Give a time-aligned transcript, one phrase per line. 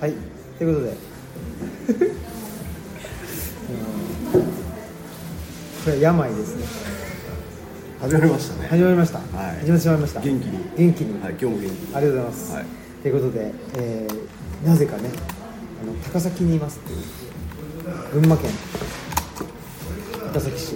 [0.00, 0.12] はい
[0.58, 0.90] ということで。
[0.90, 0.92] う
[4.38, 4.40] ん
[5.84, 6.64] これは病ですね。
[8.00, 8.68] 始まりましたね。
[8.68, 9.60] 始まりました、はい。
[9.60, 10.20] 始まってしまいました。
[10.20, 10.58] 元気に。
[10.76, 11.94] 元気に、はい今日も元気に。
[11.94, 12.64] ありがとうございます、はい。
[13.02, 14.26] ということで、えー
[14.66, 15.10] なぜかね
[15.82, 17.00] あの高崎にいますっていう。
[18.14, 18.50] 群馬県。
[20.32, 20.74] 高崎市。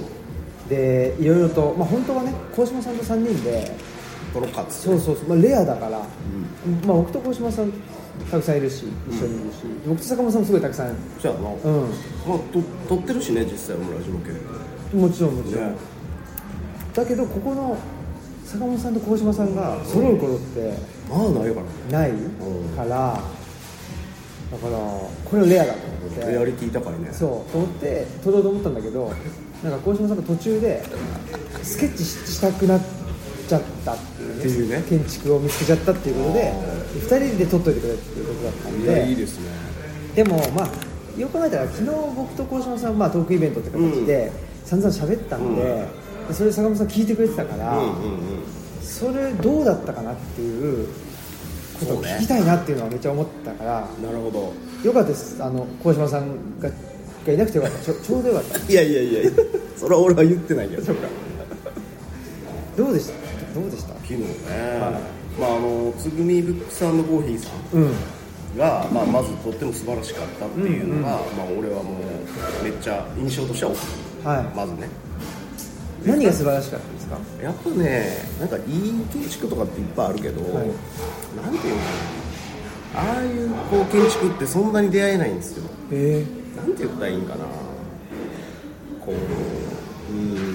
[0.69, 3.91] でいろいろと、まあ、本当はね鴻島さんと3人で。
[4.33, 6.07] トロカツそうそうそう、まあ、レアだから、まあ、
[6.87, 7.73] 僕と鴻島さん
[8.31, 10.97] たくさんいるし一緒にいるし、僕と坂本さんもすごいたくさん。
[11.21, 11.45] じゃあな、う
[12.27, 14.31] まあと撮ってるしね実際もラジオ系
[14.97, 15.77] んもちろんもちろん、ね。
[16.95, 17.77] だけどここの
[18.45, 20.75] 坂本さんと鴻島さんが揃うことって
[21.09, 21.69] まあないからね。
[21.91, 22.13] ない
[22.77, 26.33] から、だからこれはレアだと思って。
[26.33, 27.09] レアリティ高いね。
[27.13, 27.51] そう。
[27.51, 29.13] と思って撮ろうと思ったんだけど
[29.63, 30.83] なんか鴻島さんが途中で
[31.63, 32.81] スケッチしたくなっ
[33.49, 34.10] ちゃったって
[34.41, 36.53] っていうね建築を見つけちゃったっていうことで
[36.95, 39.51] 2人で撮っといてくれっていうことだったんいやいいでですね。
[40.15, 40.71] でもまあ
[41.21, 41.85] よく考えたら昨日
[42.17, 44.33] 僕と鴻島さん、まあ、トークイベントって形で
[44.65, 45.63] 散々喋ったんで、
[46.29, 48.21] でそれ坂本さん聞いてくれてたから、うんうんうん。
[48.83, 50.89] それどうだったかなっていう
[51.81, 54.53] ことを聞きたいなっていうのはめっちゃ思ったから、なるほど。
[54.89, 55.43] よかったです。
[55.43, 56.71] あの鴻島さんが
[57.27, 57.79] がいなくてよかった。
[57.85, 58.59] ちょちょうどよかった。
[58.73, 59.31] いやいやいやいや。
[59.77, 60.85] それは俺は言ってないけど。
[60.85, 61.09] そうか。
[62.77, 63.61] どうでした？
[63.61, 63.95] どうでした？
[64.11, 64.27] 昨日ね、
[65.39, 67.95] まああのつぐみブックスコーヒーさんうん。
[68.59, 74.27] が、まあ、まずとっても素晴らしかったっていうのが、まあ、俺はもうめっちゃ印象としては大きい。
[74.27, 74.57] はい。
[74.57, 74.89] まずね。
[76.05, 77.19] 何が素晴らしかったですか？
[77.41, 78.65] やっぱねなんかいい
[79.13, 80.67] 建築とかっていっぱいあるけど、はい。
[81.37, 81.81] なんていうの
[82.97, 85.71] ああいうこう建築ってそんなに出会えないんですよ。
[85.93, 86.25] え
[86.57, 87.45] なんて言ったらいいんかな。
[89.05, 90.50] こううん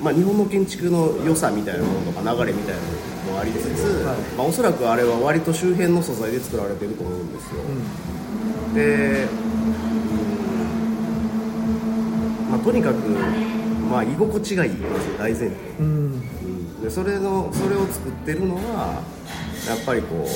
[0.00, 4.18] まあ日本の建築の良さみたいなものとか流れみたいなのもありつつ、はい。
[4.36, 7.62] まあ、おそらくあれは割と周辺の素材で作られてると思うんですよ、
[8.74, 9.26] で、う
[12.46, 12.96] んまあ、とにかく、
[13.90, 15.86] まあ、居心地がいいまず大前提、うん。
[15.86, 19.02] うんでそれのそれを作ってるのは
[19.68, 20.28] やっぱりこう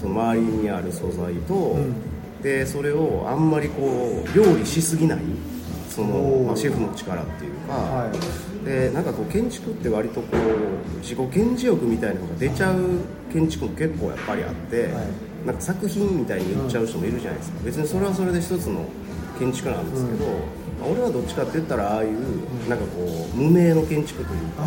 [0.00, 1.94] その周りにある素材と、ん。
[2.40, 5.18] でそれをあんまりこう料理しすぎない
[5.88, 8.10] そのまあ、シェフの力っていうか、は
[8.64, 12.76] でなんかこう建築って割とこう自己顕示欲みたいなのが出ちゃう
[13.32, 14.92] 建築も結構やっぱりあって、はい。
[15.46, 18.84] なんか作品みたいに言っちゃう人もいるじゃないですか、別にそれはそれで一つの
[19.38, 20.24] 建築なんですけど、
[20.80, 24.62] まあ俺はどっちかって言ったらああいうなんかこう無名の建築というか。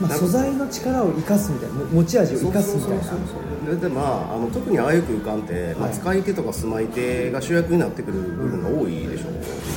[0.00, 3.04] まあ、素材の力を生かすみたいなも持ち味を生かすみたいな。
[3.04, 3.28] そうそうそう
[3.68, 3.76] そう。
[3.76, 9.32] ででまああの特にああいう空間って、まあ、はい使い手とか住まい手が主役になってくる部分が多いでしょう、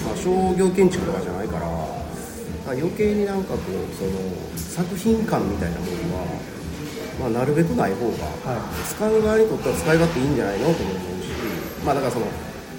[0.07, 1.45] まあ、商業建築とかじゃない
[2.74, 6.26] 余計になんかこうその作品感みたいなものは、
[7.20, 11.30] まあ、なるべくない方が、はい使う側にとっては使い勝手いいんじゃないのと思うし
[11.86, 12.26] まあだからその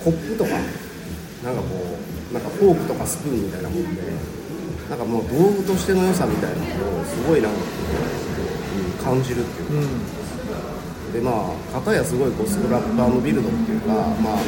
[0.03, 1.99] コップとかなんかこ
[2.31, 4.03] うなんかフォークとかスプーンみたいなもんで
[4.89, 7.65] なんかもう道具としての良さみたいなのをすごいなんかこ
[8.75, 9.05] う、うん。
[9.05, 14.39] 感じるっていうかうんでまあ片やすごいこうスクラッパーのビルドっていうかまあ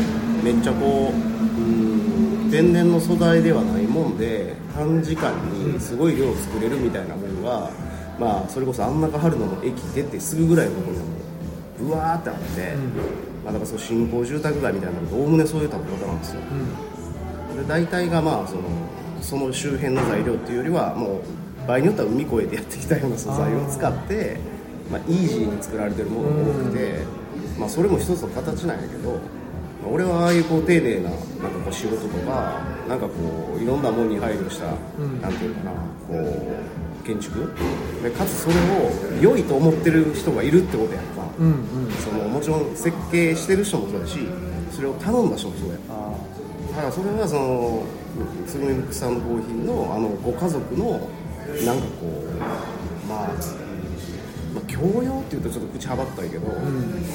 [0.42, 1.97] めっちゃこううん
[2.50, 7.70] 天然の素材ではないもんで短時間にすごい量作れるみたいなものが
[8.18, 11.10] まあそれこそあん中春野の駅出てすぐぐらいのところにはも
[11.80, 12.74] ううわーってあって、
[13.44, 16.40] まあ、だからその新興住宅街みたいなのおおむねそういう建て方なんですよ。
[17.56, 18.62] で大体がまあその
[19.20, 21.20] その周辺の材料っていうよりはも
[21.64, 24.36] う場合によっては海越えてやってきたような素材を使って
[24.90, 27.04] まあ、イージーに作られてるものが多くて、
[27.58, 29.20] まあ、それも一つの形なんやけど、まあ
[29.90, 33.12] 俺はああいうこう丁寧ななんかこう仕事とかなんかこ
[33.58, 35.72] ういろんなものに配慮した、なんていうのかな
[36.08, 36.14] こ
[37.02, 37.52] う建築？
[38.02, 38.90] でかつそれを
[39.20, 41.92] 良いと思ってる人がいるってことやんか、うんうん。
[41.92, 44.18] そのもちろん設計してる人もそうだし
[44.72, 45.76] それを頼んだ人もそうや。
[45.90, 46.12] あ
[46.70, 47.82] だからそれはその
[48.46, 51.00] つぐみさんのコーヒーのあのご家族の
[51.64, 53.28] なんかこうまあまあ、
[54.66, 56.46] 教養っていうとちょっと口はばったいけど、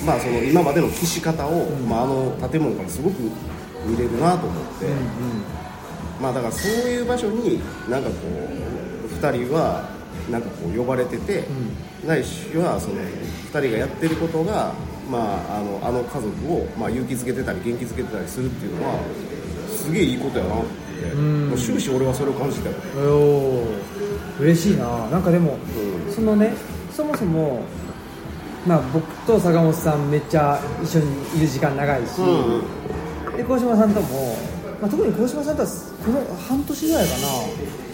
[0.05, 3.21] まあその今までの騎士方を、まあ、あの建物からすごく
[3.85, 4.87] 見れるなと思って、
[6.21, 7.59] まあだからそういう場所に
[7.89, 9.89] なんかこう2人は
[10.29, 11.43] なんかこう呼ばれてて、
[12.05, 14.73] ないしはその2人がやってることが、
[15.09, 18.99] まあ、あのあの家族を、まあ、勇気づけてたり元気づけてたりするっていうのは
[19.69, 22.75] すげえいいことやなって、終始俺はそれを感じたよ、
[23.17, 23.93] おー。
[24.39, 25.07] 嬉しいな。
[25.09, 25.57] なんかでも、
[26.07, 26.11] うん。
[26.11, 26.53] そのね
[26.95, 27.63] そもそも
[28.67, 32.15] まあ僕と坂本さんめっちゃ一緒にいる時間長いし、
[33.35, 34.37] で鴻島さんとも、
[34.79, 35.73] まあ、特に鴻島さんとはこ
[36.11, 37.17] の半年ぐらいかな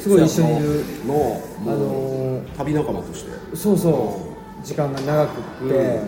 [0.02, 3.32] すごい一緒にいるのあの旅仲間として。
[3.56, 4.22] そうそ
[4.62, 6.02] う時間が長くって、で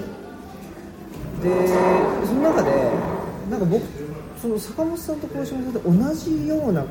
[2.28, 2.92] その中で
[3.50, 3.84] なんか僕
[4.42, 6.88] その坂本さんと鴻島さんって同じようなこ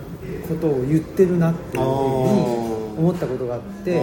[0.60, 1.90] とを言ってるなっていうふう
[2.66, 2.69] に
[3.00, 3.98] 思ったことがあって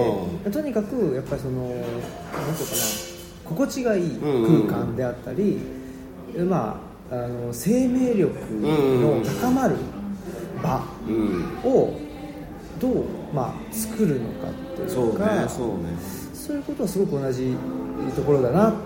[0.51, 3.07] とにかくやっぱりその何ていうかな
[3.45, 5.59] 心地がいい空間であったり、
[6.49, 9.75] まあ、あの生命力の高まる
[10.61, 10.83] 場
[11.63, 11.97] を
[12.79, 14.93] どう、まあ、作るのかっていうか
[15.47, 15.89] そうね
[16.33, 17.55] そういうことはすごく同じ
[18.15, 18.77] ところだなと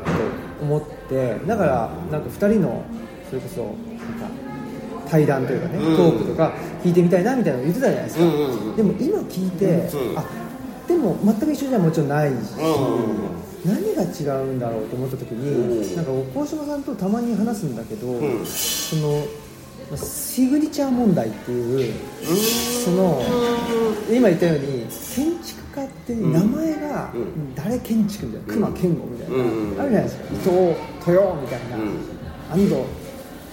[0.61, 2.83] 思ってだからなんか2人の
[3.29, 4.50] それこそなんか
[5.11, 8.23] 対談というかね、トークとか聞いてみたいなみたいなの言ってたじゃないですか、
[8.77, 10.23] でも今聞いて、あ
[10.87, 12.33] でも全く一緒じゃもちろんないし、
[13.65, 18.07] 何が違うんだろうと思った時に、なんか大島さんとたまに話すんだけど、
[18.45, 19.25] その
[19.97, 21.93] シグニチャー問題っていう
[22.85, 23.21] その
[24.09, 27.11] 今言ったように建築家って名前が
[27.55, 30.23] 誰建築みたいな隈研吾みたいな、あるじゃないですか。
[30.33, 30.49] 伊藤
[31.11, 31.75] 豊みたいな、
[32.53, 32.75] 安藤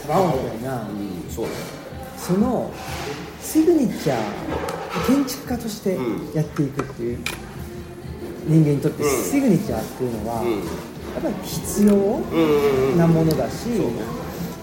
[0.07, 0.87] 忠雄みたいな、
[2.17, 2.71] その
[3.41, 5.97] シグニチャー建築家として
[6.35, 7.19] やっていくっていう
[8.47, 10.43] 人間にとってシグニチャーっていうのは、
[11.15, 11.95] やっぱり必要
[12.97, 13.69] なものだし、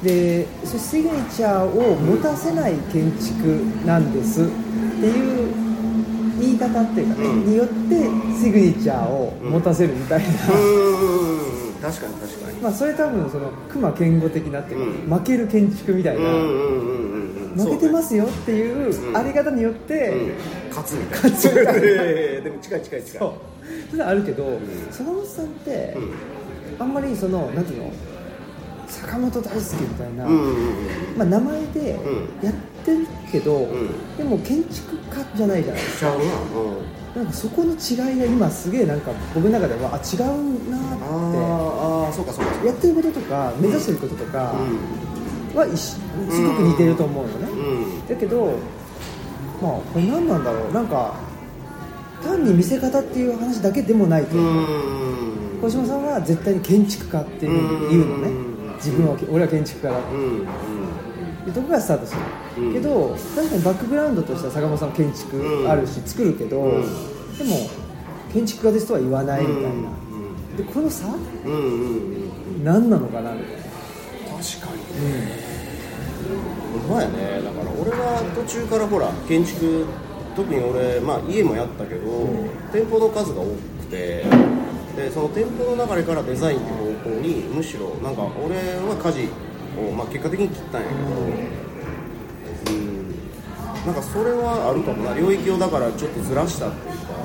[0.04, 4.52] でそシグニチャーを持たせない建築なんですって
[5.08, 5.66] いう
[6.40, 7.76] 言い方っていうかね、うん、によって
[8.40, 16.24] シグニチャーを持たせるみたいな、うん、確かに確かにまあそれ多分その熊健吾的なっていうか、負ける建築みたいな、
[17.56, 20.14] 負けてますよっていうあり方によって、
[20.70, 21.30] 勝つみたいな。
[21.30, 21.74] 勝つみたいな。
[22.44, 23.20] でも近い近い近い。
[23.20, 23.32] そう。
[23.92, 24.60] それはあるけど
[24.92, 25.98] 坂本さんって、
[26.80, 27.92] あんまりそのなんていうの
[28.88, 30.26] 坂本大輔みたいな、
[31.18, 31.90] まあ、名前で
[32.42, 32.54] やっ
[32.86, 33.68] てるけど、
[34.18, 36.12] でも建築家じゃないじゃないですか、
[37.16, 41.06] なんかそこの違いが今すげえなんか僕の中ではあ違うなって。
[41.06, 44.54] あそうかそうかやってることとか目指してることとか
[45.56, 47.48] はすごく似てると思うのね、
[48.10, 48.58] だけど
[49.62, 50.74] まあこれ何なんだろう。
[50.74, 51.16] なんか
[52.22, 54.36] 単に見せ方っていう話だけでもないと
[55.62, 58.56] 小島さんは絶対に建築家っていうのね。
[58.76, 60.46] 自分は俺は建築家だって、いう
[61.52, 66.82] とこからスタートする、けど確かにバックグラウンドとしては坂本さん建築あるし作るけど、
[67.38, 67.70] でも
[68.34, 69.70] 建築家ですとは言わないみたいな、
[70.58, 71.08] でこの差、
[72.64, 73.66] 何なのかなみたいな。
[74.36, 75.40] 確かにね、
[76.90, 77.42] うん、やね。
[77.42, 79.86] だから俺は途中からほら建築
[80.36, 82.28] 特に俺、まあ、家もやったけど、
[82.74, 84.26] 店舗の数が多くて
[84.96, 89.30] でその店舗の流れからデザインって方向にむしろなんか俺は舵
[89.80, 91.00] を、まあ、結果的に切ったんやけど。
[92.72, 93.16] うん。
[93.86, 95.14] なんかそれはあるかもな。
[95.14, 97.16] 領域をだからちょっとずらしたっていうか。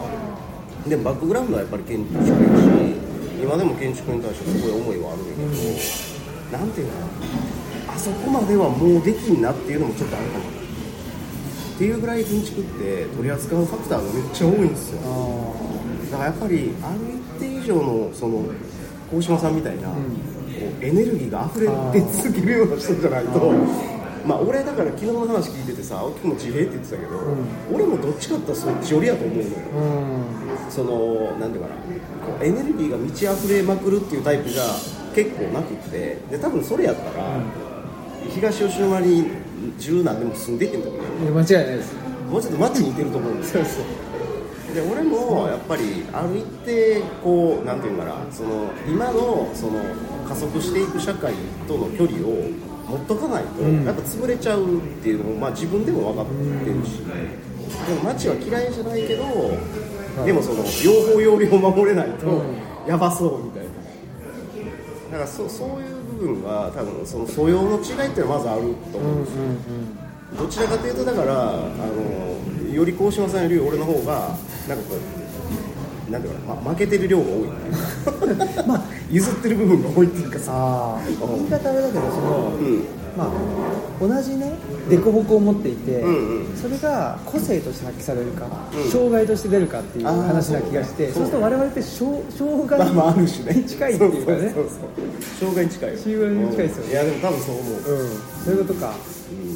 [0.88, 2.30] でバックグラウンドはやっぱり建築やし
[3.42, 5.52] 今でも建築に対してすごい思いはあるんやけど、うん、
[6.52, 7.94] なんていうかな。
[7.94, 10.44] あそこまではもうできんなっていうのもちょっとあるかも。
[10.44, 15.00] っていうぐらい建築って取り扱うファクターがめっちゃ多いんですよ。
[16.12, 16.98] だからやっぱりある
[17.38, 18.44] 一定以上のその
[19.12, 20.29] 大島さんみたいな、うん、
[20.60, 23.52] こうエネルギーが溢れ出続けるような人じゃないと。
[24.26, 34.62] まあ俺だから昨日の話聞いててさ青木君も地平って言ってたけど、うん、俺もどっちかってそっち寄りやと思うのよ、うん、そのなんていうかなこうエネルギーが満ち溢れまくるっていうタイプが
[35.14, 36.18] 結構なくって。
[36.30, 37.40] で多分それやったら、
[38.28, 39.24] 東吉野に
[39.78, 41.02] 十何年も住んでへんと思う
[41.32, 41.94] 間違いないです。
[42.30, 43.64] もうちょっと街に似てると思うんですよ
[44.74, 49.82] で俺もやっぱりある一定こうなんていうかなその今のその
[50.28, 51.34] 加速していく社会
[51.66, 52.48] との距離を
[52.88, 56.98] 持っとかないと、やっぱ潰れちゃうっていうのも、まあ、自分でも分かってるし、
[57.86, 59.24] でも街は嫌いじゃないけど、
[60.24, 62.42] でもその用法用量を守れないと
[62.88, 63.70] やばそうみたいな。
[65.12, 69.42] だからそそういう部分が多分その素養の違いっていうのはまずあると思うんですよ、
[70.38, 74.36] どちらかというとだからあのより鴻島さんより俺の方が
[74.70, 74.96] なんかこ
[76.08, 81.16] うなんていうかな、ま、負けてる量が多いまあ譲ってる部分が多いっていう かさ言い
[81.50, 82.84] 方あれだけどその、うん、
[83.16, 83.30] まあ
[84.00, 84.52] 同じね
[84.88, 92.88] 凸凹を持っていて、うんうん、それが個性として発揮されるか、うん、障害として出るかっていう話な気がして、そうすると我々って障障害
[93.56, 94.54] に近いっていうかね。
[95.38, 95.98] 障害に近いよ。
[96.00, 96.92] 障害に近いですよね。
[96.92, 98.08] いやでも多分そう思う、うん、
[98.44, 98.94] そういうことか、
[99.44, 99.49] うん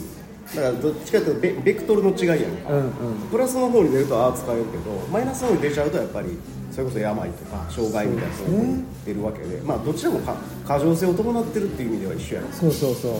[0.54, 6.38] だからどっちかというとベベクトルの違いやんか、うんうん、プラスの方に出るとああ使えるけどマイナスの方に出ちゃうとやっぱり
[6.70, 10.36] それこそ病とか障害みたいな方に出るわけで、ね、まあどちらもか
[10.66, 13.12] 過剰性を伴ってるっていう意味では一緒やろそうそうそう。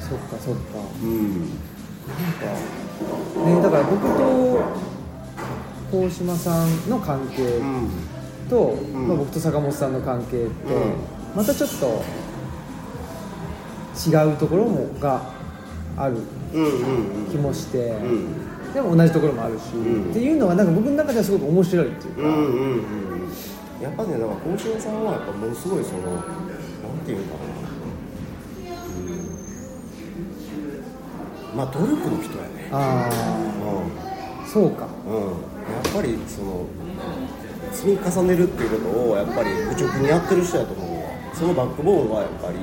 [0.00, 0.60] そっかそっか。
[1.02, 1.40] うん。
[1.40, 2.46] なんか
[3.46, 4.62] ねだから僕と
[5.96, 7.60] 大島さんの関係
[8.50, 9.08] と、ん。
[9.08, 10.94] まあ、僕と坂本さんの関係って、うん。
[11.34, 12.02] またちょっと
[13.94, 15.22] 違うところもが
[15.96, 16.16] ある
[16.52, 18.08] うんうん気もして、うん。
[18.08, 20.10] うんでも同じところもあるし、ん。
[20.10, 23.04] っていうのがなんか僕の中ではすごく面白いっていうか、うんうんうん
[23.82, 26.22] やっぱねだから甲子園さんはやっぱものすごいそのなん
[27.04, 27.44] ていうのかな、
[31.52, 32.68] うん、まあ努力の人やね。
[32.72, 34.88] ああそうか。
[35.06, 36.66] うん、うん、やっぱりその
[37.72, 41.10] 積み重ねるっていうことをやっぱり愚直にやってる人やと思うわ。
[41.34, 42.58] そのバックボーンがやっぱり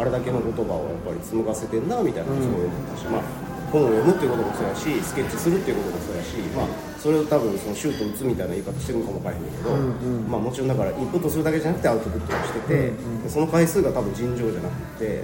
[0.00, 6.66] ああれだけの言葉をやっぱり紡がせてんなみたいなことを思ったし、まあ本を読むっていうこともそうやしスケッチするっていうこともそうやし、まあ、
[6.98, 10.30] それを多分そのシュート打つみたいな言い方してるのかもわからへんけど、うんうん。
[10.30, 15.22] まあ、もちろんだからインプットするだけじゃなくてアウトプットをしてて、うんでその回数が多分尋常じゃなくて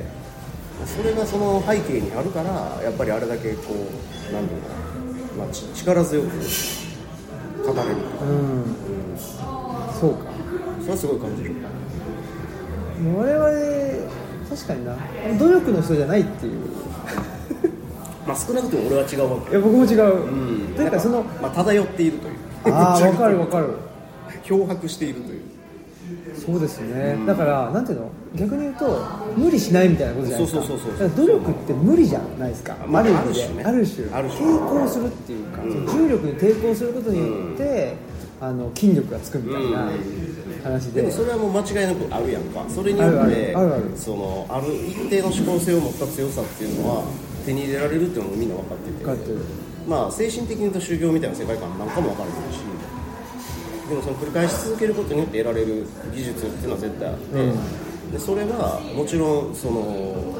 [0.87, 3.75] それがその背景にあるからやっぱりあれだけこ
[4.31, 4.75] うなんていうのか
[5.39, 6.29] な、ま力強く
[7.67, 8.63] 語れる、うん。
[8.63, 9.19] うん、
[9.99, 10.31] そうか。
[10.81, 11.57] それはすごい感じる。
[13.17, 13.86] 我々
[14.51, 14.97] 確かにな。
[15.39, 16.61] 努力の人じゃないっていう。
[18.27, 19.51] まあ少なくとも俺は違うわけ。
[19.53, 20.75] いや僕も違う、うん。
[20.75, 22.75] というかそのまあ、漂っているという。
[22.75, 23.75] ああ分かる分かる。
[24.43, 25.41] 漂白しているという。
[26.35, 28.11] そうですね、だからなんていうの？
[28.37, 29.01] 逆に言うと
[29.37, 30.63] 無理しないみたいなことじゃないですか。
[30.67, 31.27] そうそうそうそう。
[31.27, 33.65] 努力って無理じゃないですか、まあある種ね。
[33.65, 34.07] ある種。
[34.07, 35.87] 抵抗するっていうか、うん。
[35.87, 37.25] 重力に抵抗することによ
[37.55, 37.95] って、
[38.41, 39.91] あの筋力がつくみたいな
[40.67, 42.65] 話で、でもそれはもう間違いなくあるやんか。
[42.69, 43.55] それによって
[43.97, 47.05] そのある一定の指向性を持った強さっていうのは
[47.47, 49.67] 手に入れられるっていうのもみんな分かってて。
[49.87, 52.59] まあ精神的に言うと修行みたいな世界観なんかも分かるし。
[53.89, 58.11] でもその繰り返し続けることによって得られる技術っていうのは絶対あって、うん。
[58.11, 60.35] でそれはもちろんその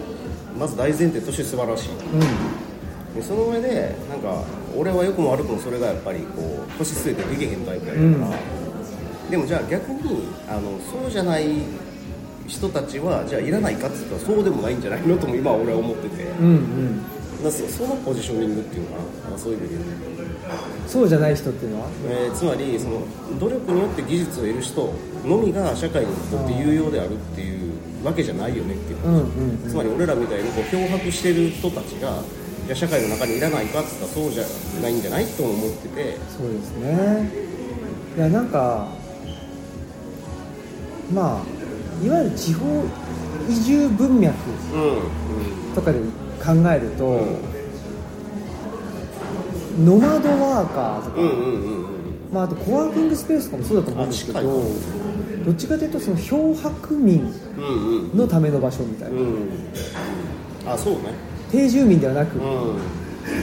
[0.59, 1.91] まず大前提として素晴らしい。
[1.91, 3.15] うん。
[3.15, 4.43] でその上でなんか
[4.77, 8.37] 俺は良くも悪くもそれがやっぱりこう腰据えてできへんタイプやから、
[9.31, 11.47] でもじゃあ逆にあのそうじゃない
[12.47, 17.03] 人たちはじゃあいらないかって言ったらそうでもないんじゃないのとも今は俺は思ってて、うんうん。
[17.03, 19.03] だからそそのポジショニングっていうのか
[19.33, 19.39] な？
[19.39, 19.77] そういう意味で
[20.87, 21.89] そうじゃない人っていうのは？
[22.09, 23.03] えーつまりその
[23.41, 27.73] 努力によって技術を得る人のみが社会にとって有用であるっていう
[28.05, 29.69] わけじゃないよねっていううんうんうん。
[29.69, 32.23] つまり俺らみたいにこう漂白してる人たちが
[32.67, 34.45] じゃあ社会の中にいらないかって言ったらそうじゃ
[34.81, 35.27] ないんじゃない？
[35.27, 36.17] とも思ってて。
[36.39, 37.47] そうですね。
[38.17, 38.89] いやなんか
[41.13, 42.67] まあいわゆる地方
[43.49, 44.35] 移住文脈
[44.75, 45.99] うんうんとかで
[46.45, 47.21] 考えると、
[49.83, 51.87] ノマドワーカーとか、うんうんうんうん。
[52.33, 57.21] まあ、あとコワーキングスペースとかもそうだと思うんですけどどっちかというとその漂白民
[57.57, 58.19] うんうん。
[58.19, 59.49] のための場所みたいな、うん
[60.67, 61.01] あそうね。
[61.53, 62.79] 定住民ではなく、うん。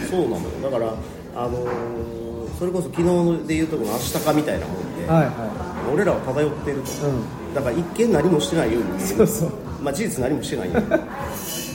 [0.10, 0.42] そうなのよ。
[0.64, 0.94] だから
[1.36, 2.04] あのー
[2.60, 9.06] それこそ昨日で言うとこの明日かみたいなもんで、はいは俺らは漂ってると、いうんだから一見何もしてないように見える。
[9.06, 9.52] そうそう。
[9.84, 10.82] まあ事実何もしてないよ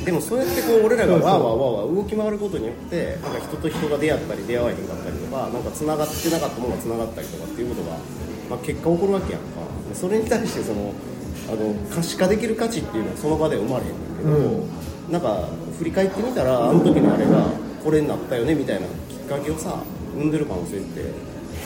[0.04, 7.96] でもそうやってこう俺らがわーわーわーわー動き回ることによってなんか人と人が出会ったり出会わへんかったりとかなんか繋がってなかったものが繋がったりとかっていうことが、
[8.48, 9.60] まあ、結果起こるわけやんか。
[9.90, 10.94] でそれに対してその
[11.48, 17.44] あの可視化できる価値っていうのはその場では生まれへんねんけど、なんか振り返ってみたらあの時のあれが
[17.84, 19.82] これになったよねみたいなきっかけをさ
[20.14, 21.04] 生んでる可能性って、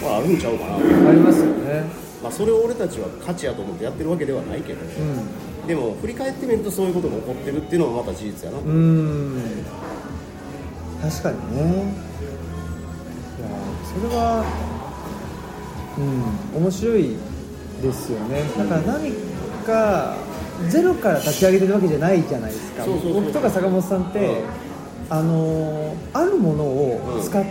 [0.03, 1.85] まあ、あるんちゃうかなとありますよね
[2.23, 9.43] まあ、それを俺たちは価値やと思ってやってるわけではないけど、うでも振り返ってみるとそういうことが起こってるっていうのもまた事実やな、んうん。
[11.03, 11.95] 確かにね。
[13.39, 13.49] いや
[13.85, 14.45] それは
[15.99, 17.17] うん面白い
[17.83, 18.43] ですよね。
[18.57, 19.13] だから何
[19.67, 20.17] か
[20.69, 22.85] ゼロから立ち上げてるわけじゃないじゃないですか。
[22.87, 24.45] 僕とか坂本さんって、うん。
[25.11, 27.45] あのーあるものを使っ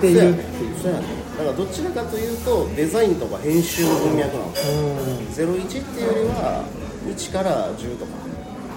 [0.00, 1.06] ているっていう、そうやね
[1.38, 6.64] だからどちらかというとデザインとか編集の文脈なんですようん01っていうよりは
[7.06, 8.12] 1から10とか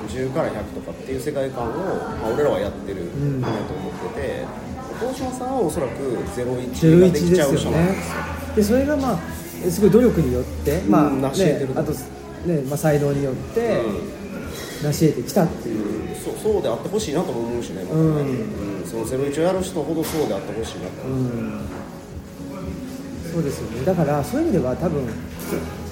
[0.08, 1.78] 10から100とかっていう世界観を、
[2.22, 3.42] まあ、俺らはやってるん。
[3.42, 4.46] だと思ってて
[5.02, 5.94] 大島さんはおそらく
[6.36, 7.94] 01ができ01ですよちゃう人なんね
[8.56, 8.78] ですよ。
[8.78, 9.20] でそれがまあ
[9.70, 11.80] すごい努力によって、まあうんね成し得てる。
[11.80, 13.82] あと、ねまあ、才能によって
[14.84, 16.16] 成し得てきたっていう、うん。
[16.16, 18.02] そうそうであってほしいなとも思うしね、またね。
[18.02, 18.82] うん。
[18.82, 18.86] うん。
[18.86, 21.02] その01をやる人ほどそうであってほしいなと。
[21.04, 21.81] 思う、うん
[23.32, 23.86] そうですよね。
[23.86, 25.06] だからそういう意味では多分う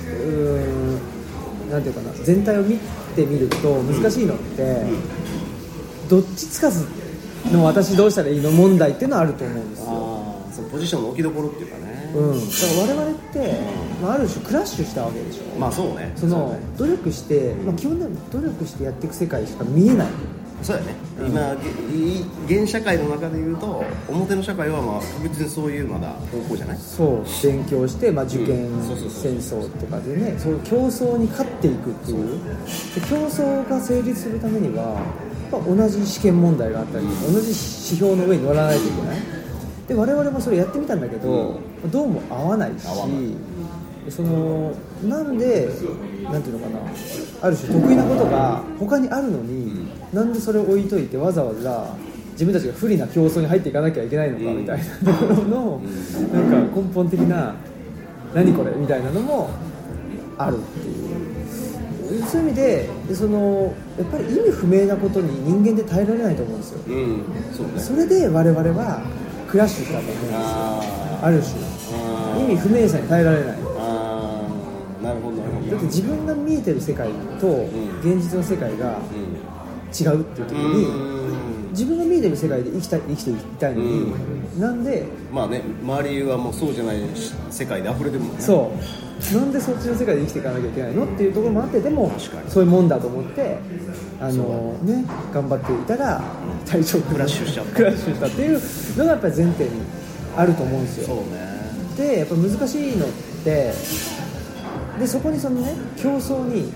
[0.10, 2.78] ーんなんていうかな全体を見
[3.16, 4.84] てみると難しいのって、
[6.10, 6.86] どっちつかず
[7.52, 9.86] の私どうしたらいいの問題っていうのはあると思うんですよ、
[10.52, 13.60] そのポジションの置きどころっていうかね、うん、だから我々って、
[14.02, 15.60] まあ、ある種クラッシュしたわけでしょ。
[15.60, 16.12] まあそうね。
[16.16, 20.08] その努力して、まあ、基本的に努力してやっていく世界しか見えない
[20.62, 21.56] そうやね、今
[22.48, 26.78] げい現社会の中でいうと表の社会はまあ確実にそういうまだ方向じゃない？
[26.78, 32.40] そう勉強して、まあ、受験戦争とかでねそういう競争に勝っていくっていう。
[32.94, 34.84] で競争が成立するためには
[35.52, 39.18] やっぱ同じ試験問題があったり、同じ指標の上に乗らないといけない。
[39.88, 42.86] で我々もそれやってみたんだけど、どうも合わないし
[44.10, 44.74] その
[45.08, 45.70] なんで
[46.32, 46.80] なんていうのかな。
[47.42, 51.96] ある種得意なことが他にあるのに、なんでそれを置いといてわざわざ
[52.34, 55.82] 自分たちが不利な競争に入っていかなきゃいけないのかみたいなところの、
[56.34, 57.56] なんか根本的な
[58.34, 59.50] 何これみたいなのも
[60.38, 61.00] あるっていう。
[62.28, 66.80] そういう意味ででそのやっぱり意味不明なことに人間で耐えられないと思うんですよ。
[66.88, 67.24] うん。
[67.54, 67.80] そうね。
[67.80, 69.02] それで我々は
[69.48, 70.38] クラッシュしたと思うんですよ。
[70.40, 71.80] あある種。
[72.40, 77.10] 意味不明さに耐えられないあーなるほどなるほどだって自分が見えてる世界
[77.40, 78.00] とん。
[78.02, 79.00] 現実の世界が
[79.98, 81.70] 違うっていう時にうん。
[81.72, 88.42] 自分が見えてる世界で生きたい生きていきたいのになんでまあね周りはもうそうじゃないし世界で溢れてるもんね。
[88.42, 89.36] そう。
[89.36, 92.10] なんでそっちの世界で生きていかなきゃいけないのっていうところもあってでも
[92.48, 93.58] そういうもんだと思って
[94.20, 95.06] あのね。
[95.34, 96.22] 頑張っていたら
[96.66, 97.76] 体調クラッシュしちゃった。
[97.76, 99.72] クラッシュしたっていうのがやっぱり前提に
[100.36, 101.08] あると思うんですよ。
[101.08, 101.50] そうね。
[101.98, 103.10] でやっぱ難しいのっ
[103.44, 103.74] て
[105.00, 106.72] でそこにそのね競争に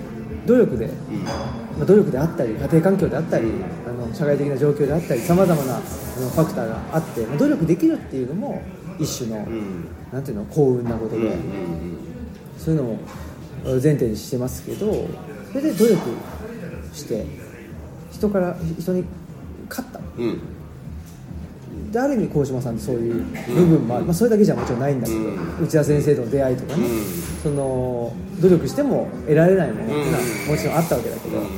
[0.46, 1.32] 努力で、うんま
[1.82, 3.52] あ、努力であったり家庭環境であったり
[3.88, 8.62] あの社会的な状況であったりさまざまなあのファクターがあって、まあ努力できるっていうのも
[9.00, 9.88] 一種の、うん。
[10.12, 11.36] なんていうの幸運なことで、
[12.60, 13.00] そういうのを
[13.82, 15.08] 前提にしてますけど
[15.52, 15.98] それで努力
[16.94, 17.26] して
[18.12, 19.04] 人から人に
[19.70, 20.00] 勝った。
[20.18, 20.53] うんうん
[21.92, 25.22] である意味鴻島さんってそういう部分もある、まあ、それだけじゃもちろんないんだけど、う
[25.62, 25.64] ん。
[25.64, 27.04] 内田先生との出会いとかね、うん。
[27.44, 30.52] その努力しても得られないものっていうのはうん。
[30.52, 31.46] もちろんあったわけだけど、うん。
[31.46, 31.50] っ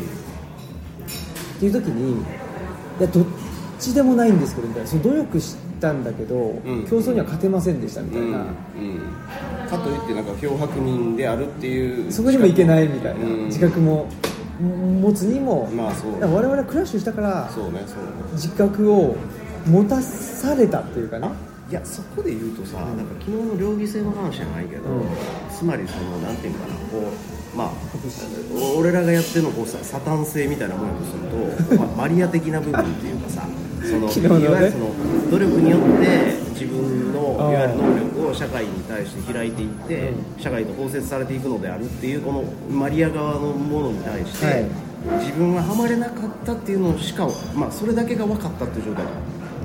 [1.60, 2.24] ていう時にい
[3.00, 3.26] やどっ
[3.80, 4.90] ちでもないんですけどみたいな。
[4.90, 6.86] その努力したんだけど、ん。
[6.90, 8.46] 競争には勝てませんでしたみたいな、
[9.70, 13.46] かといってなんか漂白人であるっていうそこにもいけないみたいな、うん。
[13.46, 14.08] 自覚も
[14.60, 16.20] 持つにも、まあそう。
[16.22, 18.10] 我々はクラッシュしたからそうねそうね。
[18.34, 19.16] 自覚を
[19.66, 21.30] 持たされたっていうかね。
[21.68, 25.06] いやそこで言うとさ、なんか昨日の両義性の話じゃないけど、うん。
[25.50, 27.12] つまりそのなんていうのかなこ
[27.54, 27.72] うまあ
[28.76, 33.48] お俺らがやってるのこうさサタン性みたいなものとすると、 まマリア的な部分っていうかさ
[33.84, 34.46] そのね。
[34.46, 34.92] いわゆるその
[35.32, 44.66] 努力によって自分のいわゆる能力を社会に対して開いていって、う社会と包摂されていくのであるっていうこのマリア側のものに対して、はい。
[45.20, 49.12] 自分はハマれなかったっていうのしか、まあ、それだけが分かったっていう状態だ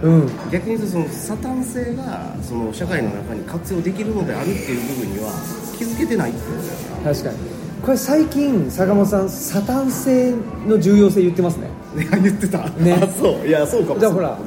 [0.03, 0.27] うん。
[0.51, 5.31] 逆に言うとそのサタン性がその社会の中に活用できるのであるっていう部分には
[5.77, 7.39] 気づけてないってことだよ確かに。
[7.83, 10.35] これ最近坂本さんサタン性
[10.67, 11.69] の重要性言ってますね。
[11.97, 12.69] 言ってた。
[12.71, 13.01] ね。
[13.03, 13.47] あそう。
[13.47, 14.01] いやそうかも。
[14.01, 14.39] じゃあほら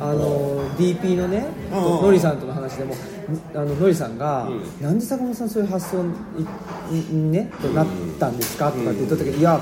[0.00, 2.94] あの DP のねノリさんとの話でも
[3.54, 7.86] あのノリさんが、うなんで坂本さんそういう発想ににねとなっ
[8.18, 9.60] たんですかとかって言った時にいや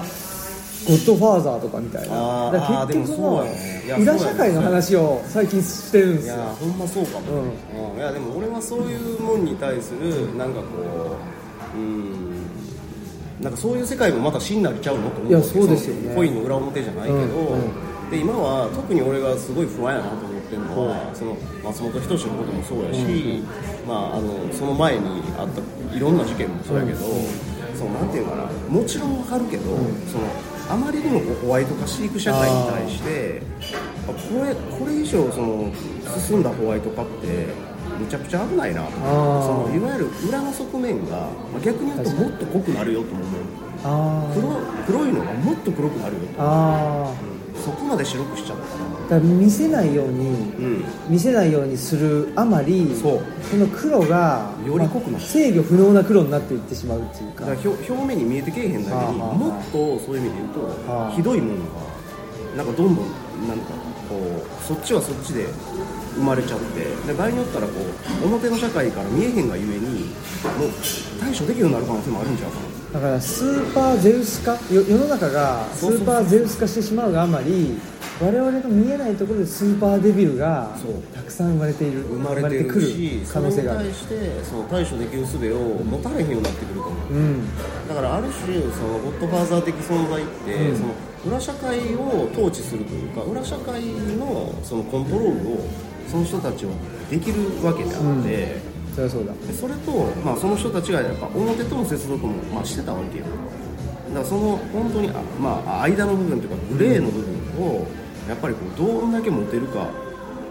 [0.87, 3.45] ゴッドファーザーとかみたいな結局も
[3.99, 6.35] 裏社会の話を最近してるんですよ。
[6.35, 7.93] いやほんまそうかも、うん。
[7.93, 7.97] うん。
[7.99, 10.67] いやでも俺はそういうもんに対するなんかこ
[11.75, 12.47] ううん
[13.41, 16.15] なんかそういう世界もまた真なりちゃうのと思ういやそうですよね。
[16.15, 18.11] コインの裏表じゃないけど、うんうん。
[18.11, 23.43] で今は特に俺がすごい不安やなと思ってるのは、その松本人志のこともそうやし、
[23.87, 26.99] まあ、あのその前にあったいろんな事件もそうやけど、
[27.75, 28.45] そのなんていうのかな。
[28.71, 30.31] もちろんわかるけど、その
[30.69, 33.43] あまりにもホワイト化していく社会に対して
[34.09, 35.73] あこれこれ以上その
[36.19, 37.47] 進んだホワイト化って
[37.99, 38.83] むちゃくちゃ危ないな。
[38.85, 38.99] とそ
[39.69, 41.17] のいわゆる裏の側面が、
[41.51, 44.35] まあ逆に言うともっと濃くなるよとも思う。
[44.35, 47.15] 黒黒いのがもっと黒くなるよあ
[47.65, 48.63] そこまで白くしちゃった。
[48.65, 50.33] らーだ見せないようにう
[50.67, 50.85] ん。
[51.09, 53.21] 見せないようにするあまりそ
[53.55, 53.57] う。
[53.57, 57.45] の黒がより濃くなるまあ制御不能な黒になっていってしまうっていうか。
[57.45, 60.49] 表表面に見えてけえへんだけにもっとそういう意味で言う
[60.87, 61.13] と、はあ。
[61.13, 61.87] ひどいものが
[62.57, 63.07] なんかどんどん
[63.49, 63.65] なんか
[64.09, 65.47] こうそっちはそっちで
[66.15, 67.73] 生まれちゃってで場合によったらこ
[68.23, 70.07] う表の社会から見えへんがゆえに
[70.59, 70.71] もう
[71.21, 73.01] 対処できるようになる可能性もあるんちゃうかな。
[73.01, 77.79] だからスーパーゼウス化よ世の中がスそうそうそうーパーゼウス化してしまうがあまり
[78.19, 81.03] 我々の見えないところでスーパーデビルがそう。
[81.15, 82.89] たくさん生まれている生まれてくる
[83.31, 83.93] 可能性がある。
[83.93, 87.13] それに対してその対処できる術を持たれへんようになってくると思う。
[87.13, 87.49] うん。
[87.89, 90.77] だからある種そのゴッドファーザー的存在って、うん。
[90.79, 90.95] その
[91.27, 95.69] 裏社会を統治するというか裏社会のそのコントロールを
[96.09, 96.73] その人たちは
[97.11, 98.57] できるわけであって、
[98.95, 99.35] そりゃそうだ。
[99.35, 99.93] でそれと、
[100.25, 103.27] まあ、その人たちがやっぱ表との接続も、まあ、してたわけよ
[104.09, 107.87] だからその本当にあ、まあ、間の部分というかグレーの部分を
[108.29, 109.89] やっぱりこうどんだけ持てるか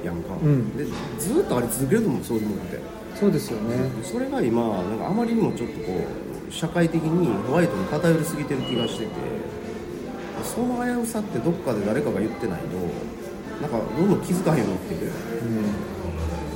[0.04, 0.76] やんか、うん。
[0.78, 0.86] で
[1.20, 2.80] ずっとあり続けると思うそういうものって。
[3.16, 3.76] そうですよね。
[4.04, 6.06] それが今なんかあまりにもちょっとこ
[6.50, 9.12] う社会的にホワイトに偏りすぎてる気がしてて
[10.44, 12.78] その危うさってどっかで誰かが言ってないと
[13.62, 15.06] なんかどんどん気づかへんようになってく。
[15.06, 15.12] る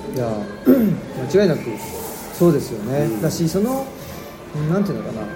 [0.09, 0.15] うん。
[0.15, 0.27] いや
[1.33, 1.61] 間違いなく
[2.33, 3.21] そうですよね、うん。
[3.21, 3.85] だしその
[4.69, 5.27] なんていうのかな。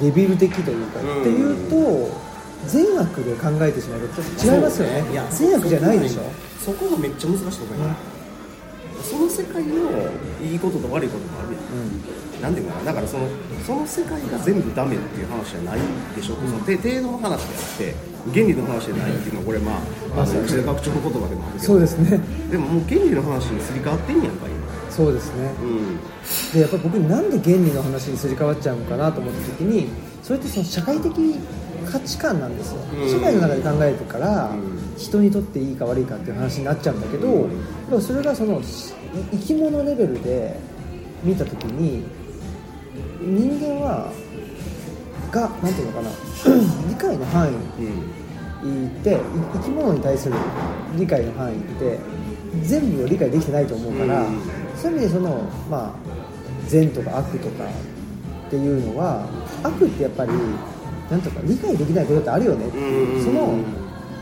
[0.00, 1.20] デビル的というか、うん。
[1.20, 2.27] っていうと
[2.66, 5.12] 善悪で考えてしまうと違いますよね。
[5.12, 6.22] いや善悪じゃないでしょ。
[6.60, 7.96] そこがめっちゃ難しいとこやな、
[9.02, 9.74] その世界の
[10.42, 12.42] いいことと悪いこともあるやんうん。
[12.42, 13.26] なんていうのかなだからその
[13.66, 15.78] その世界が全部ダメっていう話じゃない
[16.14, 17.94] でしょ、その程程度の話であって
[18.34, 19.72] 原理の話じゃないっていうのはこれま
[20.18, 21.64] ああの内田学長の言葉でもあるけど。
[21.64, 22.20] そうですね。
[22.50, 24.46] でももう原理の話にすり替わってんやんか
[24.90, 25.52] そうですね。
[26.52, 29.88] 今でやっぱり僕なんで原理の話にすり替わっちゃうのかなと思った時に
[30.22, 31.12] それってその社会的
[31.86, 33.10] 価値観なんですよ、うん。
[33.10, 34.78] 社会の中で考えてから、うん。
[34.96, 37.42] 人にとっていいか悪いかっていう話になっちゃうんだけど、うん。
[37.42, 37.50] やっ
[37.90, 38.92] ぱそれがそのし
[39.32, 40.58] 生き物レベルで
[41.22, 42.04] 見た時に
[43.20, 44.12] 人間は
[45.30, 46.10] がなんていうのかな
[46.88, 47.50] 理解の範囲
[48.64, 48.86] うん。
[48.88, 49.16] ってい
[49.54, 50.34] 生き物に対する
[50.96, 51.98] 理解の範囲って
[52.62, 54.40] 全部を理解できてないと思うから、うん。
[54.76, 55.92] そういう意味でそのまあ
[56.66, 57.64] 善とか悪とか
[58.48, 59.26] っていうのは
[59.62, 60.32] 悪ってやっぱり
[61.10, 62.68] なんとか理解できないことってあるよね。
[62.68, 63.24] っていう、うん。
[63.24, 63.58] その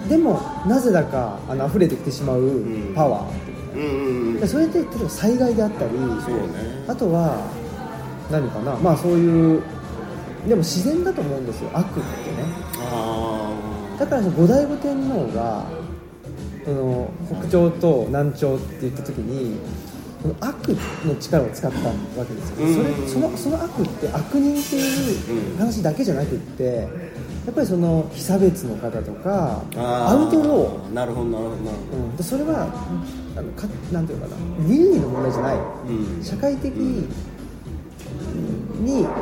[0.08, 2.62] でもなぜだかあの溢れてきてしまう
[2.94, 4.40] パワー、うんうんうん。
[4.40, 5.90] でそれって例えば災害であったり
[6.86, 7.50] あとは
[8.30, 8.76] 何かな。
[8.76, 9.62] まあそういう
[10.48, 11.70] でも自然だと思うんですよ。
[11.72, 12.04] 悪ってね。
[12.78, 13.52] あ
[13.98, 15.64] だからその後醍醐天皇が
[16.64, 17.10] その
[17.48, 19.58] 北朝と南朝って言った時に
[20.26, 20.68] その悪
[21.04, 21.94] の力を使ったわ
[22.26, 22.74] けですよ、うん。
[22.74, 30.90] それそのその悪って悪人っていう話だけじゃなくってやっぱりその被差別の方とかあアウトロー。
[30.90, 32.66] ーなるほどなるほどなるほうん、でそれは
[33.36, 34.68] あのかなんていうのかな。
[34.68, 36.24] 倫理の問題じゃない、うん。
[36.24, 37.06] 社会的に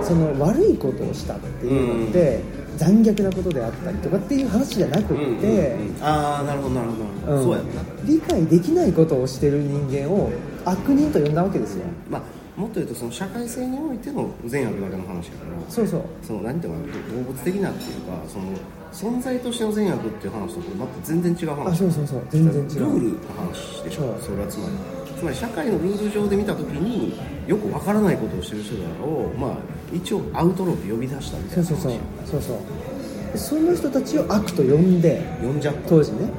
[0.03, 2.41] その悪いことをしたっていうのって、
[2.77, 6.03] 残虐なことであったりとかっていう話じゃなくって、どうんうんうん。
[6.03, 7.37] ああなるほどなるほど。
[7.37, 7.45] うん。
[7.45, 7.61] そうや
[8.05, 10.31] 理解できないことをしてる人間を
[10.65, 11.85] 悪人と呼んだわけですよ。
[12.11, 12.23] まあ
[12.57, 15.71] もっと言うとその社会性においての善悪だけの話やから。
[15.71, 16.03] そうそう。
[16.23, 18.45] その何ていうのかな動物的なっていうかその
[18.93, 21.67] 存在としての善悪っていう話とこれまた全然違う話。
[21.69, 22.23] あそうそうそう。
[22.31, 22.67] 全然違う。
[22.67, 24.17] ルールの話でしょ。
[24.21, 24.73] そそれはつまり。
[25.19, 29.57] つまり社会のルール上で見た時によくわからないことをしてる人だをまあ
[29.93, 32.01] 一応アウトローって呼び出したみたいな話そうそうそう。
[32.31, 33.33] そうそう。
[33.33, 35.89] でその人たちを悪と呼んで呼んじゃった。
[35.89, 36.31] 当時ね。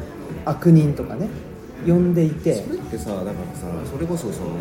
[0.45, 1.27] 悪人とかね
[1.85, 2.55] 呼んでいて。
[2.55, 4.55] それってさだからさそれこそその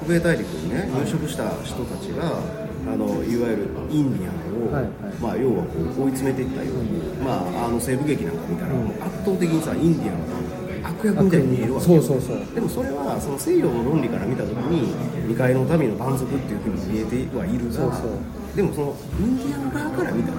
[0.00, 2.40] 北米大陸にね入植した人たちが
[2.86, 4.92] あのいわゆるインディアンを、はいはい。
[5.20, 12.02] まあ、要はこう追い詰めていったように、まあ、あの西部劇なんか見たら、もう圧倒的にさインディアンが悪役みたいに見えるわけよ。
[12.02, 12.54] そうそうそう。
[12.54, 14.94] でもそれはその西洋の論理から見た時に
[15.28, 17.92] 未開の民の蛮族っていうふうに見えてはいるが
[18.56, 20.38] でもそのインディアン側から見たら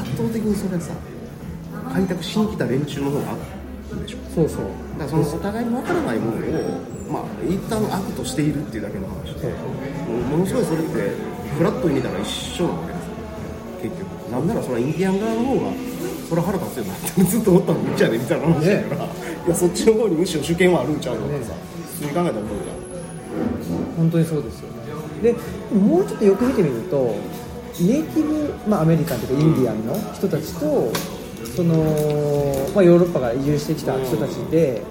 [0.00, 0.94] 圧倒的にそれさ
[1.92, 3.55] 開拓しに来た連中の方が
[4.36, 4.66] そうそう。
[4.98, 6.40] だからそのお互いに分からないものを、
[7.10, 9.48] まあ、一旦悪としているっていうだけの話で、
[10.28, 11.16] ものすごいそれって、
[11.56, 13.14] フラットに見たら一緒なわけですよ、
[13.82, 14.30] 結局。
[14.30, 15.72] なんならそれはインディアン側の方が、
[16.28, 19.08] それは腹立つよなってずっと思ったのむっちゃねみたいな話だから、い
[19.48, 21.54] や、そっちの方にむしろ主権はあるんちゃうのってさ、
[21.96, 22.42] 普通に考えたら思う
[23.96, 24.76] 本当にそうですよね。
[25.22, 25.32] で
[25.74, 27.16] もうちょっとよく見てみると
[27.80, 30.92] ネイティブ、まあ、アメリカンというかインディアンの人たちと
[31.56, 31.74] その、
[32.74, 34.82] まあ、ヨーロッパから移住してきた人たちで、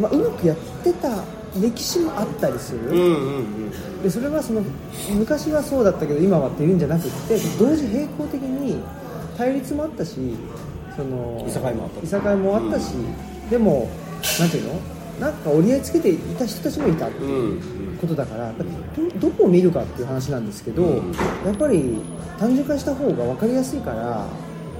[0.00, 1.24] まあ、うまくやってた
[1.60, 2.90] 歴史もあったりする。
[4.02, 4.62] でそれはその
[5.10, 8.82] 昔はそうだったけど今はっていうんじゃなくって同時並行的に
[9.36, 10.34] 対立もあったし
[10.96, 12.94] そのいさかいもあったいさかいもあったし、
[13.50, 13.90] でも
[14.40, 14.80] なんていうの？
[15.20, 18.64] なんか折り合いつけていた人たちもいたっていううんことだからど
[19.20, 21.12] どこを見るかっていう話なんですけど、うん。
[21.46, 21.96] やっぱり
[22.38, 24.26] 単純化した方が分かりやすいから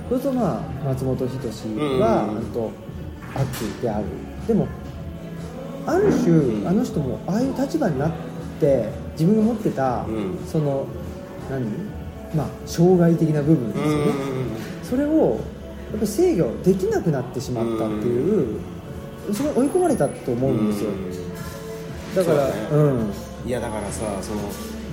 [0.09, 1.69] それとまあ松本人志
[2.01, 2.39] は、うん。
[2.39, 2.71] あと
[3.35, 3.47] 悪
[3.81, 4.05] である。
[4.47, 4.67] でも
[5.87, 8.11] ある種あの人もああいう立場になっ
[8.61, 10.39] て自分が持ってた、うん。
[10.47, 10.87] その
[11.51, 11.67] 何？
[12.35, 14.13] まあ障害的な部分ですよね、
[14.83, 15.39] それをやっ
[15.97, 18.59] ぱり制御できなくなってしまったっていう、
[19.35, 20.91] それ追い込まれたと思うんですよ、
[22.17, 23.13] だからうん。
[23.45, 24.41] いやだからさその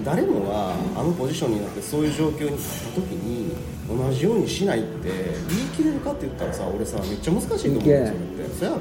[0.04, 3.56] 誰もがあのポジションになってそういう状況になった時に
[3.88, 5.10] 同じようにしないって
[5.50, 8.06] 言い切れるかって言ったらさ俺さめっちゃ難しいと思うんですよ。
[8.06, 8.80] ってそうやろ。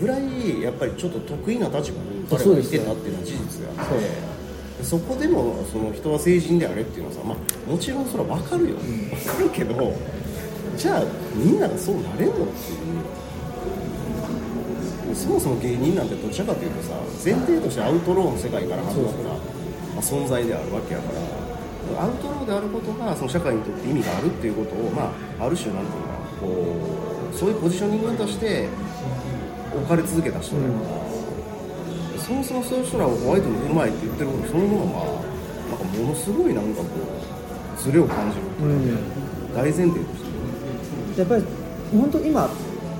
[0.00, 3.86] ぐらいやっぱりちょっと得意な立場に彼がいてたっていうのは事実であっ
[4.78, 9.94] てそこでもその人は成人であれっていうのはさ、まあ、もちろんそれは分かるよ、分かるけど
[10.76, 11.04] じゃあ
[11.36, 12.48] みんながそうなれんのっていう。
[15.14, 16.94] そもそも芸人なんてどちらかというとさ
[17.24, 19.63] 前提としてアウトローの世界から始まった
[19.94, 26.46] まあ、存在であるわけやからアウトローであることがその社会にとって意味があるっていうことを、まあ、ある種なんていうのかなこ
[27.32, 28.68] うそういうポジショニングとして
[29.74, 35.22] 置かれ続けた人だから、そもそもそういう人らをホワイトに振る舞いって言ってることそのものは
[35.68, 36.86] なんかものすごいなんかこ
[37.78, 39.54] うズレを感じる、うん。
[39.54, 40.00] 大前提とし
[41.14, 41.20] て。
[41.20, 41.44] やっぱり
[41.92, 42.50] 本当今っ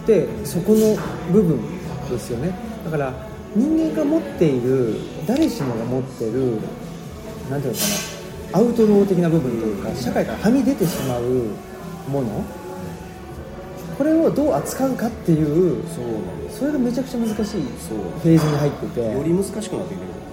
[0.07, 0.97] てそこの
[1.33, 1.61] 部分
[2.11, 2.55] ですよね。
[2.85, 3.13] だから
[3.55, 6.59] 人間が持っている誰しもが持ってる
[7.51, 7.87] なんていうのか
[8.53, 8.59] な。
[8.59, 11.23] アウトロー的な部分というか社会からはみ出てしまう
[12.11, 12.45] もの。
[13.99, 16.59] これをどう扱うかっていうそうなんです。
[16.59, 19.01] それがめちゃくちゃ難しいフェーズに入ってて。
[19.01, 20.25] より難しくなってきてる。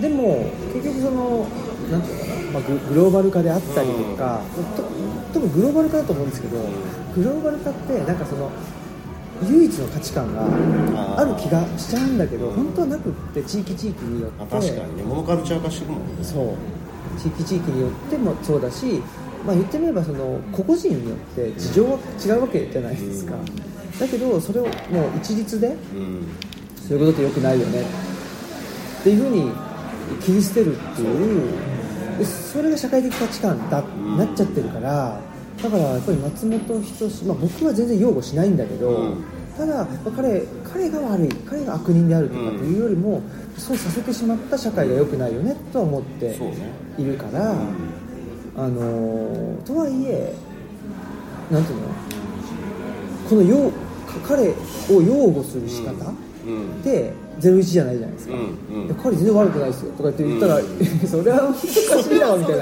[0.00, 1.46] でも結局その
[1.90, 4.42] なんていうのかな、まあ、ググローバル化であったりとか、
[4.76, 4.84] と
[5.34, 6.56] 多分グローバル化だと思うんですけど
[7.16, 8.50] グローバル化ってなんかその
[9.42, 10.42] 唯一の価値観が
[11.20, 14.42] ある気がしちゃうんだけど本当はなくって地域地域によって。
[14.42, 16.24] あ確かにねモノカルチャー化してるもんね。
[16.24, 16.54] そう。
[17.20, 19.02] 地域地域によってもそうだし、
[19.46, 23.34] まあ、言ってみればその個々人によって事情は違うわけじゃないですか、
[24.00, 24.72] だけどそれをもう
[25.18, 26.26] 一律でうん。
[26.88, 27.82] そういうことって良くないよね。
[29.00, 29.52] っていうふうに
[30.20, 31.52] 切り捨てるっていう。
[32.18, 35.20] でそれが社会的価値観だなっちゃってるから
[35.62, 39.24] だからやっぱり松本人志、まあ、僕は全然擁護しないんだけど、うん。
[39.56, 40.42] ただ、まあ彼
[40.72, 43.22] 彼が悪い彼が悪人であるとかっていうよりも、
[43.56, 46.38] そうさせてしまった社会が良くないよねとは思って
[46.96, 47.52] いるから、
[48.56, 50.34] あのーとはいえ
[51.50, 51.88] なんていうの？
[53.28, 53.72] この擁
[54.26, 54.48] 彼
[54.94, 56.12] を擁護する仕方、
[56.46, 56.82] うん。
[56.82, 58.94] で01じゃないじゃないですか、うんうん。
[58.94, 60.60] 彼全然悪くないですよとかって言ったら、
[61.06, 62.56] それはおかしいだろみたい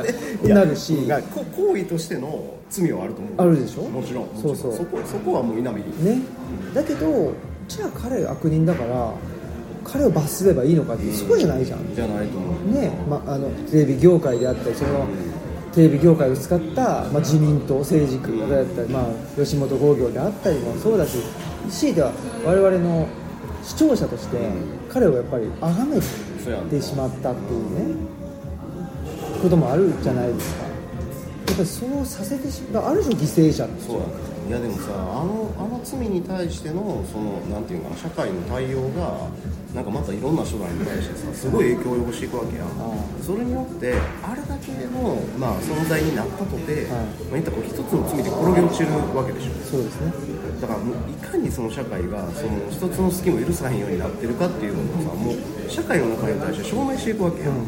[0.48, 0.54] な。
[0.54, 0.96] なるし。
[0.96, 3.34] 行為としての罪はあると思う。
[3.38, 3.82] あるでしょ？
[3.82, 4.72] もちろんそうそう。
[4.74, 6.20] そこそこはもう稲見ね。
[6.74, 7.32] だけど
[7.68, 9.12] じゃあ彼が悪人だから
[9.84, 11.94] 彼を罰すればいいのかって、そこじゃないじゃん。
[11.94, 12.72] じゃないと思う。
[12.72, 12.90] ね。
[13.08, 15.06] まあ、あのテレビ業界であったりその
[15.74, 19.04] テレビ業界を使った、まあ、自民党政治家であったり、まあ、
[19.36, 21.18] 吉本興業であったりもそうだし
[21.70, 22.12] 強いては
[22.44, 23.06] 我々の
[23.62, 24.38] 視聴者として
[24.88, 26.00] 彼をやっぱり崇め
[26.70, 27.96] てしまったっていうね
[29.42, 30.65] こともあるじゃないですか
[31.46, 39.26] やっぱりそうさせてしまうある種犠牲者そうやねいやでもさあのあの罪に対してのそのなんていうかな社会の対応が
[39.74, 42.66] なんかまたいろんな人らに対してさすごい影響を及ぼしていくわけやん。
[42.66, 47.26] あそれによってあれだけの、まあ、存在になったとて、はい。
[47.26, 49.50] まあ、言った一つの罪で転げ落ちるわけでしょ。
[49.66, 50.12] そうですね。
[50.62, 57.66] だからもういかにその社会がその一つの隙も許さへんようになってるかっていうのをさもう社会の中に対して証明していくわけやん、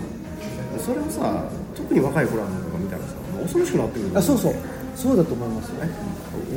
[0.78, 2.67] それをさ特に若い子らな
[3.48, 4.54] 恐ろしくなってくるあそうそう。
[4.94, 5.76] そうだと思いますよ。
[5.82, 5.88] え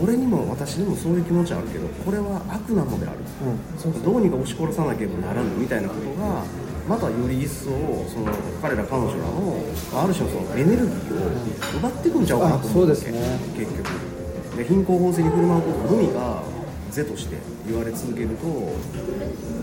[0.04, 3.20] 俺にも私にもそういう気持ちあるけどこれは悪なのである。
[3.20, 4.04] うんそうそう。
[4.04, 6.44] どうにか押し殺さなければならぬみたいなことが
[6.90, 7.70] またより一層
[8.10, 9.62] その彼ら彼女らの
[9.94, 13.40] ある種のそのエネルギーを奪っていくんちゃうかなと思うわけあそうですね。
[13.56, 14.58] 結局。
[14.58, 16.42] で貧困法制に振る舞うことのみが
[16.90, 17.38] 是として
[17.70, 18.44] 言われ続けると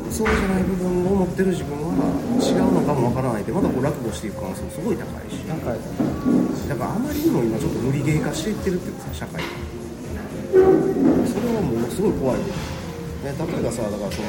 [0.08, 1.92] そうじゃない部分を持ってる自分は
[2.40, 5.44] 違うのかもわからないってまたこう落語していく可能性もすごい高いし。
[5.44, 5.74] なんか
[6.68, 9.48] だからあまりにも今ちょっと無理ゲー化していってるっていうかさ社会が
[10.52, 12.38] それはものすごい怖い
[13.18, 14.28] ね、例えばさだからその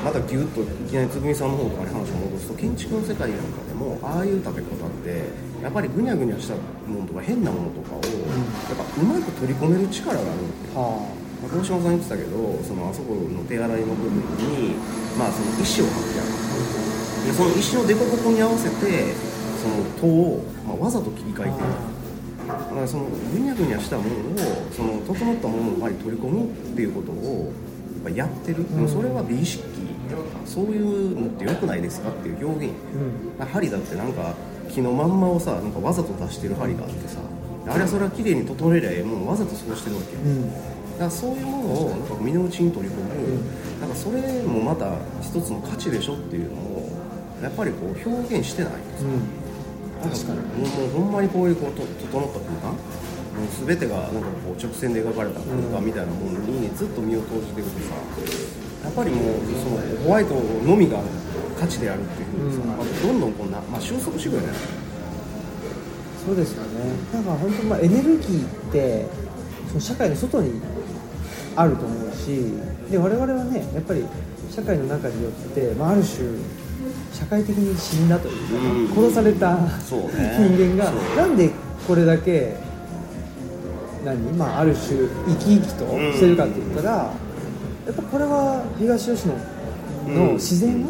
[0.00, 5.28] またギュッといきなりつぐみさんの方とかに話を戻すと建築の世界なんかでもああいう食べ方って
[5.60, 6.56] やっぱりぐにゃぐにゃした
[6.88, 14.72] ものとか変なものとかを、やっぱうまく取り込める力があるんですよはあ大島さん言ってたけどそのあそこの手洗いの部分に、
[15.20, 19.12] まあ、その石を貼ってあるでその石の凸凹に合わせて
[19.64, 21.50] その戸を、まあ、わざと切り替えている
[22.46, 24.12] だからそのぐにゃぐにゃしたものを
[24.70, 27.52] その整ったものの前に取り込むっていうことを
[28.04, 29.64] やっぱやってる、でもそれは美意識
[30.44, 32.74] そういうのって良くないですかっていう表現、
[33.38, 33.46] うん。
[33.46, 34.34] 針だってなんか
[34.70, 37.20] 木のまんまをさなんかわざと出してる針があってさ
[37.66, 40.52] あれはそれは綺麗に整えりゃええもんわざとそうしてるわけよ、うん。
[40.52, 40.58] だ
[40.98, 46.90] からそういうものをなんか身の内に取り込む、なんかそれもまた一つの価値でしょっていうのを
[47.42, 49.43] やっぱりこう表現してないんですよ、うん
[50.10, 50.38] 確かに。
[50.38, 52.78] もうもうほんまにこういうこうと整った空間も
[53.42, 57.94] う全てがなんかこう直線で描かれた空間みたいなものにずっと身を投じてるとさ
[58.84, 61.00] やっぱりもうそのホワイトのみが
[61.58, 62.62] 価値であるっていうふうにさ、
[63.02, 64.48] どんどんこうな、まあ、収束主義よね。
[66.24, 66.90] そうですよね。
[67.12, 69.06] だから本当まあエネルギーって
[69.68, 70.60] その社会の外に
[71.56, 72.52] あると思うし
[72.90, 74.04] で我々はねやっぱり
[74.50, 76.28] 社会の中によって、まあ、ある種
[77.24, 79.68] 社会的に死んだというか、うん殺されたね。
[80.38, 81.50] 人間がなんで
[81.88, 82.56] これだけ
[84.04, 89.34] 何、まあ、ある種生き生きとしてるかって言ったら、やっぱこれは東吉野
[90.14, 90.84] の自然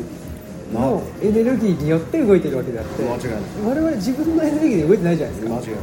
[0.73, 3.40] のエネルギーによって動いてるわけであって、間違いない。
[3.64, 5.55] 我々自分のエネルギーで動いてないじゃないですか。
[5.55, 5.77] 間違いない。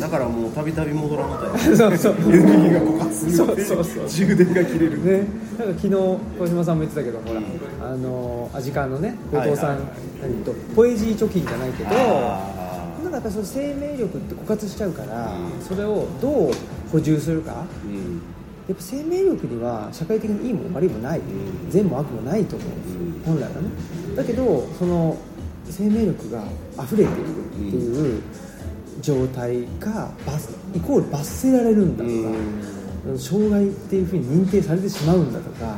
[0.00, 2.14] だからもうたびたび戻らなかったそうそう。
[2.14, 4.08] エネルギーが枯渇するそうそうそう。
[4.08, 5.04] 充電が切れる。
[5.04, 5.26] ね、
[5.58, 7.40] なんか昨日小島さんも言ってたけど、ほら、
[7.92, 9.78] あのアジカンのね、後藤さん、
[10.44, 15.62] とポエジー貯金じゃないけど、あなんかやっぱりその生命力って枯渇しちゃうから、うん。
[15.62, 16.52] それをどう
[16.90, 18.22] 補充するか、うん。
[18.72, 21.22] っぱ生命力には社会的にいいも悪いもない、ん。
[21.68, 22.68] 善も悪もないと思う。
[22.70, 22.82] ん。
[22.82, 23.54] ですよ、本来はね。
[24.16, 25.18] だけど、その
[25.68, 26.44] 生命力が
[26.82, 28.22] 溢れているっていう
[29.02, 32.72] 状態が罰イコール罰せられるんだとか。
[33.18, 35.76] 障害っていうふうに認定されてしまうんだとか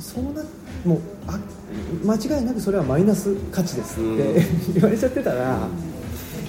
[0.00, 0.42] そうな
[0.84, 1.38] もうあ
[2.04, 4.74] 間違いなくそれはマイナス価値ですって、うん。
[4.74, 5.68] 言われちゃってたら、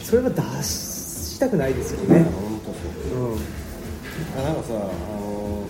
[0.03, 3.31] それは出したくないですよね、本当そう。
[3.31, 3.37] うん、
[4.39, 5.67] あなんかさあの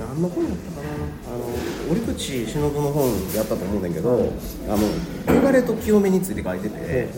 [0.00, 0.88] 何の本だったかな？
[1.28, 4.32] あの折口忍の本であったと思うんだけど
[4.68, 7.08] あの汚れと清めについて書いてて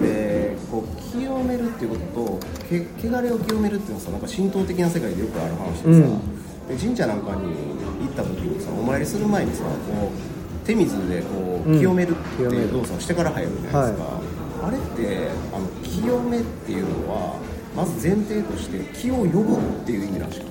[0.00, 6.76] でこう清めるっていうこととけ汚れを清めるっていうのはさなんか神道的な世界でよくある話でさ、うん。
[6.76, 7.75] で神社なんかに行
[8.22, 9.68] った時にさお参りする前にさこ
[10.08, 11.78] う手水でこううん。
[11.78, 14.20] 清めるっていう動作をしてから入るじゃないですか、
[14.62, 17.36] あれってあの清めっていうのは
[17.76, 20.50] まず前提として気を呼ぶっていう意味らしくて、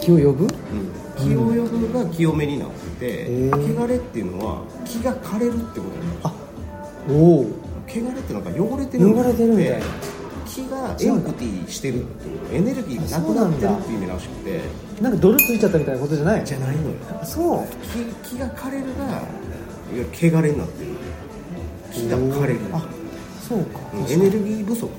[0.00, 0.46] 気を呼ぶ？
[1.16, 6.32] 気を呼ぶが清めになってて、へー汚れっていうのは気が枯れるってことなんですあ
[7.08, 7.40] おお
[7.88, 9.82] 汚れってなんか汚れてるん汚れて
[10.66, 14.60] 気がエンプティしてるっていうエネルギーがなくなってるっていう意味らしくて。
[15.00, 16.88] なんか泥ついちゃったみたいなことじゃないじゃないのよ。
[17.22, 17.66] あそう
[18.22, 19.22] 気気が枯れるがいわ
[19.94, 20.90] ゆる汚れになってる
[21.90, 22.60] 気が枯れる。
[22.72, 22.86] あ
[23.48, 23.80] そうか。
[23.94, 24.90] うんエネルギー不足。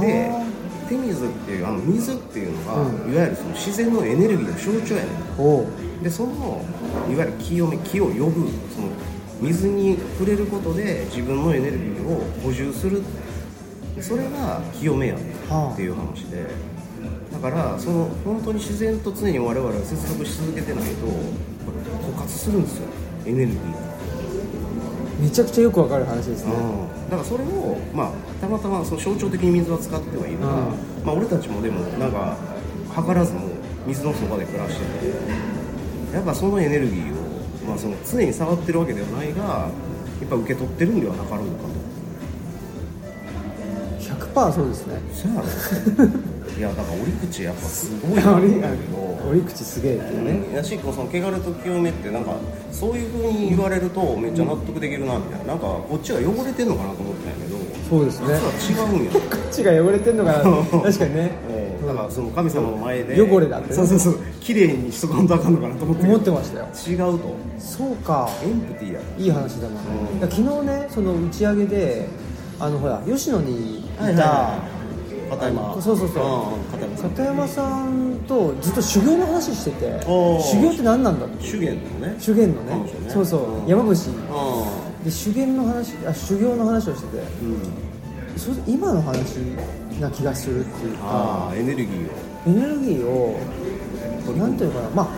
[0.00, 0.44] では
[0.88, 3.12] 手水っていうあの水っていうのが、うん。
[3.12, 5.10] いわゆるその自然のエネルギーの象徴やね
[6.00, 6.02] ん。
[6.02, 6.62] でその
[7.10, 8.88] いわゆる気を気を呼ぶその
[9.40, 13.02] 水に触れることで自分のエネルギーを補充する
[14.00, 15.18] それが清めやっ
[15.76, 16.46] ていう話で、
[17.32, 22.88] だからその本当に自然と常に我々は接続し続けてないと枯渇するんですよ
[23.26, 23.94] エネルギーが。
[25.20, 26.52] めちゃくちゃよくわかる話ですね。
[27.08, 30.54] だからそれを、まあ、たまたまその象徴的に水は使ってはいるが、うん。
[31.04, 32.36] まあ、俺たちもでもなんか
[32.94, 33.40] 図らずも
[33.86, 39.70] 水のそばで暮らしててやっぱそのエネルギーを、まあ、その常に触ってるわけではないがや
[40.26, 41.68] っぱ受け取ってるんではなかろうかと
[44.34, 45.00] 100%そうですね。
[45.12, 45.44] そやろ
[46.58, 50.54] いやだから折口やっぱすごいなと思うんだけど折口すげえってね。
[50.54, 52.36] やしその汚れと清めってなんか
[52.70, 55.46] そういう風に言われるとめっちゃ納得できるなみたいな。
[55.46, 57.64] なんかこっちが汚れてんのかなと思ってたんやけど。
[57.90, 58.26] そうですね。
[58.58, 59.10] 実は違うんや。
[59.50, 60.38] 口が汚れてんのかな
[60.82, 61.32] 確かにね。
[61.86, 63.20] だからその神様の前で。
[63.20, 63.74] 汚れだってね。
[63.76, 64.18] そうそうそう。
[64.40, 66.04] 綺麗にしとかんとあかんのかなと思って。
[66.06, 66.66] 思ってましたよ。
[66.86, 67.34] 違うと。
[67.58, 68.28] そうか。
[68.44, 69.00] エンプティーや。
[69.18, 69.80] いい話だな、
[70.22, 72.08] 昨日ねその打ち上げで
[72.60, 74.18] あのほら吉野にいた、はいはい。
[74.18, 74.74] はい
[75.30, 75.80] 片山。
[75.80, 76.24] そうそうそう。
[76.54, 77.10] うん片山さん。
[77.10, 81.44] 片山さんとずっと修行の話してて修行って何なんだって。
[81.44, 82.16] 修験のね。
[82.18, 82.76] 修験のね。
[82.76, 82.90] ね。
[83.08, 83.66] そうそう、うん。
[83.66, 83.92] 山伏。
[83.92, 83.94] う
[85.04, 87.24] で修験の話あ修行の話をしてて。
[88.36, 89.36] それ今の話
[90.00, 91.52] な気がするっていうか。
[91.54, 92.10] エネルギーを。
[92.46, 93.38] エネルギーを
[94.36, 94.94] なんていうのかな。
[94.94, 95.08] まあ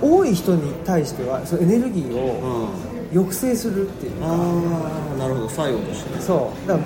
[0.00, 2.88] 多い人に対してはそのエネルギーをうん。
[3.10, 5.48] 抑制するっていうか、ああなるほど。
[5.48, 6.20] 作用としてね。
[6.20, 6.68] そう。
[6.68, 6.78] だ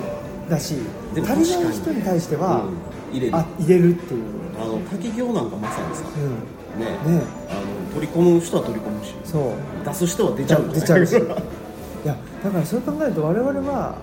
[0.49, 0.75] だし
[1.13, 2.65] でも足りない人に対しては、
[3.11, 3.17] うん。
[3.17, 3.35] 入れる。
[3.35, 4.23] あ入れるっていう、
[4.59, 6.91] あの滝行なんかまさにさうん、ね。
[6.91, 7.23] ね。
[7.49, 9.85] あの取り込む人は取り込むしそう。
[9.85, 11.15] 出す人は出ちゃう出ちゃうし。
[12.03, 13.95] いやだからそう考えると我々は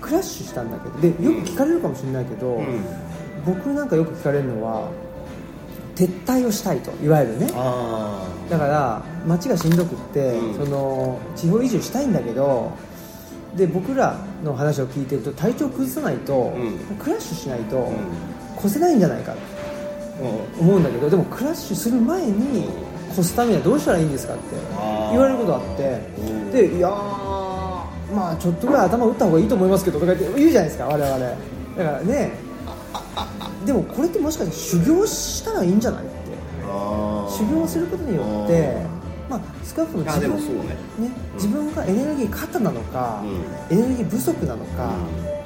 [0.00, 2.66] クラッシュしたんだけどでよく聞かれるかもしれないけど、うん。
[3.46, 4.88] 僕なんかよく聞かれるのは
[5.94, 7.48] 撤退をしたいといわゆるね。
[7.54, 10.64] あだから街がしんどくって、うん。
[10.64, 12.72] その地方移住したいんだけど
[13.56, 16.96] で僕らの話を聞いてると体調崩さないと、うん。
[16.96, 17.92] クラッシュしないと、
[18.58, 19.42] 越せないんじゃないかって
[20.60, 22.68] 思うんだけどでもクラッシュする前に
[23.12, 24.42] 越すためにはどうしたらいいんですかって
[25.10, 26.50] 言われることあってうん。
[26.52, 26.92] でいやー
[28.14, 31.18] まあちょっとぐらい頭打った方がいいと思いますけどとか言って言うじゃないですか我々。
[31.18, 32.32] だからね
[33.64, 36.12] でもこれってもしかして修行したらいいんじゃないって。
[37.28, 38.76] 修行することによって
[39.32, 40.76] まあ少なくともあ自分ね。
[40.98, 43.22] ね、自分がエネルギー過多なのか、
[43.70, 44.92] うエネルギー不足なのか、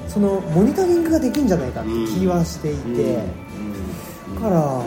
[0.07, 3.23] そのモニタリングができるんじゃないかって気はしていて、
[4.35, 4.81] だから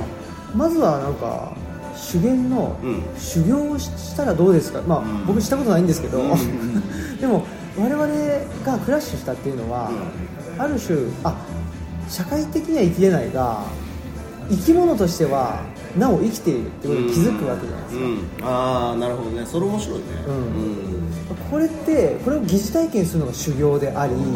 [0.55, 1.53] まずはなんか
[1.97, 3.03] 修験のうん。
[3.19, 5.27] 修行をししたらどうですか、まあうん。
[5.27, 6.19] 僕したことないんですけど、
[7.21, 7.45] でも
[7.79, 8.07] 我々
[8.65, 9.91] がクラッシュしたっていうのは、
[10.59, 11.35] ある種あ
[12.09, 13.65] 社会的には生きれないが
[14.51, 15.61] 生き物としては
[15.97, 19.45] なお生きているってことに気づくわけじゃないですか、うん、ああなるほどね。
[19.47, 20.05] それ面白いね。
[20.27, 20.35] うん。
[20.35, 21.13] うん。
[21.51, 24.33] これってこれを疑似体験するのが修行であり、うん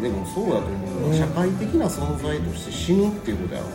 [0.00, 1.18] でもそうだと思う、ね。
[1.18, 3.66] 社会的な存在として死ぬっていうことやろ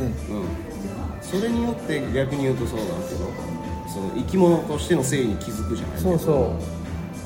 [0.00, 0.44] ね、うん。
[1.20, 3.30] それによって逆に言うとそうなんですけど
[3.92, 5.98] その生き物としての性に気づくじゃない。
[5.98, 6.56] けどそうそ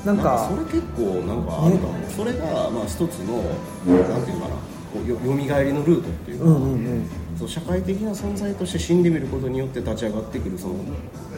[0.03, 0.07] う。
[0.07, 3.43] なんかそれ結構なんかあるかも、それがまあ一つの
[3.85, 4.55] なんていうかな
[4.93, 7.09] こうよよみがえりのルートっていうか、うんうんうん。
[7.37, 10.75] そう社会的な存在として死んでみることによって立ち上がってくるその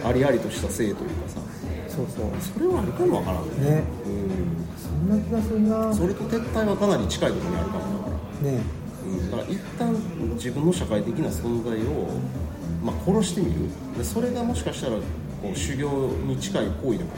[0.03, 1.39] ありありとした性というかさ。
[1.87, 2.31] そうそう。
[2.39, 3.75] それはあるかもわからんね。
[3.75, 3.83] ね
[4.77, 5.87] そんな気がするな。
[5.87, 8.09] うんそれと撤退はかなり近いところにあるかもだか
[8.43, 8.51] ら。
[8.51, 8.61] ね。
[9.03, 9.93] うん、だから一旦
[10.35, 12.07] 自分の社会的な存在を、
[12.83, 13.69] まあ、殺してみる。
[13.97, 15.89] でそれがもしかしたらこう修行
[16.27, 17.11] に近い行為だか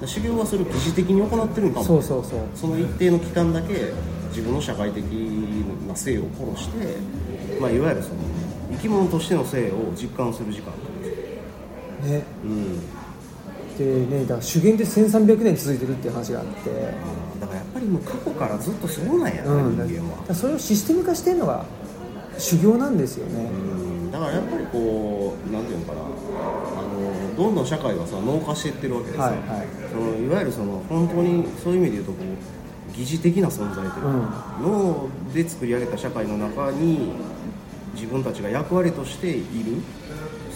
[0.00, 1.84] らで修行はそれを疑似的に行ってるんかも。
[1.84, 2.40] そうそうそう。
[2.54, 3.92] その一定の期間だけ
[4.34, 6.96] 自分の社会的な性を殺して、
[7.60, 8.16] まあ、いわゆるその
[8.72, 10.72] 生き物としての性を実感する時間
[12.04, 12.24] ね。
[12.44, 12.80] うん。
[13.76, 16.70] でねだから修験って1300年続いてるっていう話があって。
[17.40, 20.24] だからやっぱりもう過去からずっとそうなんやな、うん、人間は。
[20.28, 21.64] らそれをシステム化してるのが
[22.38, 24.10] 修行なんですよね、うん。
[24.10, 26.00] だからやっぱりこうなんていうのかな。
[26.00, 26.04] あ
[26.82, 29.66] のどんどん社会がさ脳化していってるわけですよ、はいはい。
[29.90, 32.63] そのいわゆるその本当にそういう意味で言うとこう
[32.96, 37.12] 疑似的な存在というか、脳で作り上げた社会の中に
[37.94, 39.34] 自分たちが役割としてい
[39.64, 39.82] る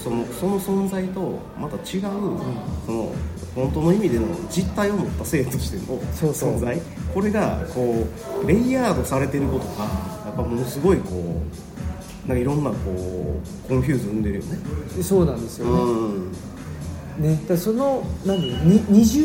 [0.02, 2.02] そのその存在とまた違う、
[2.86, 3.12] その
[3.54, 6.80] 本当の意味での実体を持った性としての存在。
[7.12, 8.06] これがこ
[8.44, 9.84] う layered されてることが
[10.26, 11.42] やっぱものすごいこ
[12.26, 14.58] うなんかいろんなこう confuse 生んでるよね。
[14.96, 15.84] でそうなんですよね、う
[16.28, 16.32] ん
[17.18, 18.38] ね、だからその何？
[18.64, 19.24] に二重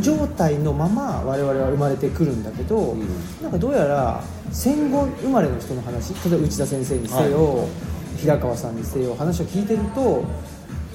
[0.00, 3.00] 状態のまま我々は生まれてくるんだけど、ん。
[3.42, 7.68] なんかどうやら戦後生まれの人の話例えば内田先生にせよ、
[8.16, 10.24] 平川さんにせよ話を聞いてると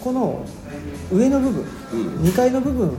[0.03, 0.45] この
[1.11, 2.07] 上の部分、うん。
[2.23, 2.91] 2階の部分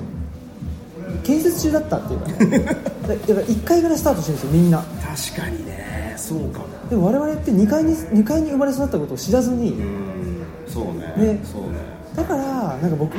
[1.22, 2.58] 建設中だったっていうかね。
[3.06, 4.78] だだから1階からスタートしてるんですよみんな。
[4.78, 6.14] 確かにね。
[6.16, 6.66] そうかも。
[6.90, 10.36] でも我々って2階に2階に生まれ育ったことを知らずに、うん。
[10.66, 11.34] そうね。
[11.34, 11.40] ね。
[11.44, 11.85] そうね
[12.16, 13.14] だからなんか僕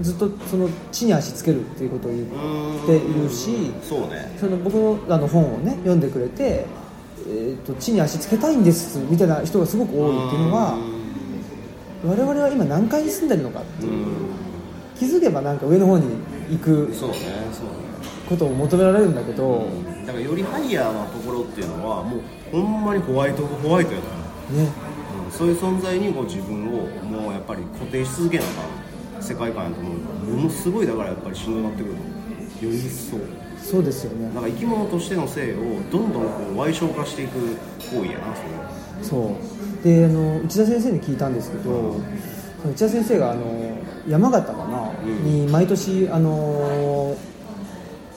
[0.00, 4.34] ずっとその地に足つけるっていうことを言っているしそうね。
[4.38, 6.66] その僕のあの本をね読んでくれて、
[7.28, 10.78] えー、と地に足つけたいんですみたいな人がすごく多いっていうのは
[12.04, 14.06] 我々は今何階に住んでるのかってういう。
[14.06, 14.48] ん。
[14.98, 16.16] 気づけばなんか上の方に
[16.50, 17.16] 行くそうね
[17.52, 17.70] そうね
[18.28, 19.66] ことを求められるんだけど
[20.04, 22.20] だからよりハイヤーなところっていうのはもう
[22.50, 24.06] ほんまにホワイトホワイトやか
[24.50, 24.64] ら、ね。
[24.64, 24.87] うん、
[25.38, 29.22] そういう存在にこう自分をもうやっぱり固定し続けなあかん。
[29.22, 29.98] 世界観やと思う。
[30.00, 31.94] からものすごいだからやっぱりしんどくなってくる
[32.58, 33.16] とより一層。
[33.62, 34.28] そうですよね。
[34.34, 35.58] だから生き物としての性を
[35.92, 38.70] どんどんこう賠償化していく行為やなそれは。
[39.02, 39.36] そ
[39.80, 39.84] う。
[39.84, 41.70] であの内田先生に聞いたんですけどそ
[42.66, 43.78] の内田先生があの
[44.08, 45.24] 山形かな、うん。
[45.24, 47.16] に毎年あの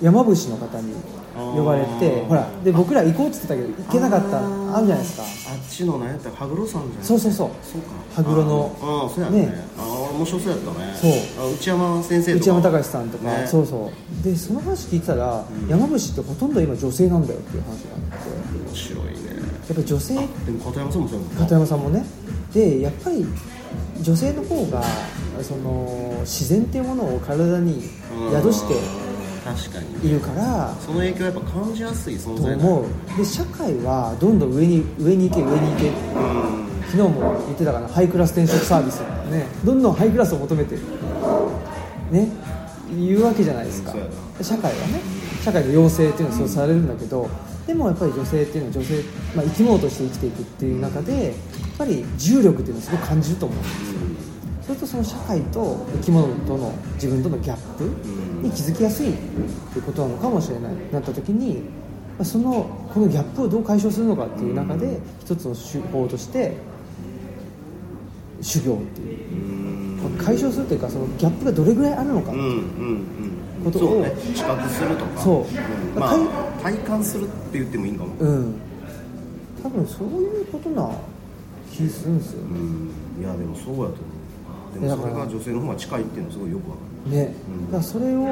[0.02, 0.96] 山伏の方に
[1.36, 4.40] 呼ばれてほらで僕ら行こうって言ってたけど行けなかった。
[4.76, 5.41] あるじゃないですか
[5.82, 7.06] ちの何やったら羽黒山じゃない？
[7.06, 7.50] そうそうそう。
[7.64, 7.88] そうか。
[8.16, 9.46] 羽黒のあーあーそうやね。
[9.48, 9.68] ね。
[9.78, 10.94] ああ面白そうやったね。
[10.96, 11.08] そ
[11.44, 11.48] う。
[11.48, 12.42] あ内山先生とか。
[12.42, 13.48] 内山隆さんとか、ね。
[13.48, 14.24] そうそう。
[14.24, 18.30] でその話聞いてたら、山伏ってほとんど今女性なんだよっていう話があって。
[18.70, 19.12] 面白いね。
[19.12, 20.16] やっぱり女性。
[20.16, 20.22] で
[20.52, 21.42] も片山さんもそうやもんな。
[21.42, 22.06] 片山さんもね。
[22.54, 23.26] でやっぱり
[24.02, 24.84] 女性の方が
[25.42, 27.82] その自然っていうものを体に
[28.32, 28.82] 宿してうん
[29.44, 30.10] 確かに。
[30.10, 32.64] いるからその影響はやっぱ感じやすい存と在だ。
[32.64, 33.18] 思う。
[33.18, 36.72] で社会はどんどん上に上に行け上に行けうん。
[36.92, 37.88] 昨日も言ってたかな。
[37.88, 39.00] ハイクラス転職サービス
[39.32, 39.46] ね。
[39.64, 40.82] どんどんハイクラスを求めてる
[42.12, 42.28] ね。
[43.00, 43.94] 言うわけじゃないですか。
[44.42, 45.00] 社会はね。
[45.44, 47.28] 社会の要請っていうのはそうされるんだけど、
[47.66, 49.04] でもやっぱり女性っていうのは女性、
[49.36, 51.34] まあ、生き物として生きていくっていう中でやっ
[51.78, 54.00] ぱり重力っていうのをすごく感じると思うんですよ
[54.62, 57.84] それとその社会と生き物との自分とのギャップ
[58.44, 59.18] に気づきやすいっ
[59.74, 60.74] ていうことなのかもしれない。
[60.92, 61.56] なった時に
[62.18, 66.56] まあそのこのギャップをどう解消するのかっていう中で一つの手法として
[68.42, 69.18] 修行っていう。
[70.06, 70.18] うん。
[70.18, 73.66] 解消するというかそのギャップがどれぐらいあるのか、うんうんうん。
[73.66, 74.12] ことをそうね。
[74.36, 75.22] 知覚するとか。
[75.22, 75.98] そう。
[75.98, 76.00] ん。
[76.00, 76.18] まあ
[76.62, 78.16] 体感するって言ってもいいんかも。
[78.20, 78.56] うん。
[79.64, 80.90] 多分そういうことな
[81.72, 82.44] 気するんですよ。
[82.44, 83.24] ねうん。
[83.24, 83.94] いやでもそうやと思う
[84.74, 87.12] でもそれが女性の方が近いっていうのはすごいよくわかる。
[87.12, 87.34] ね、
[87.66, 88.28] だからそれを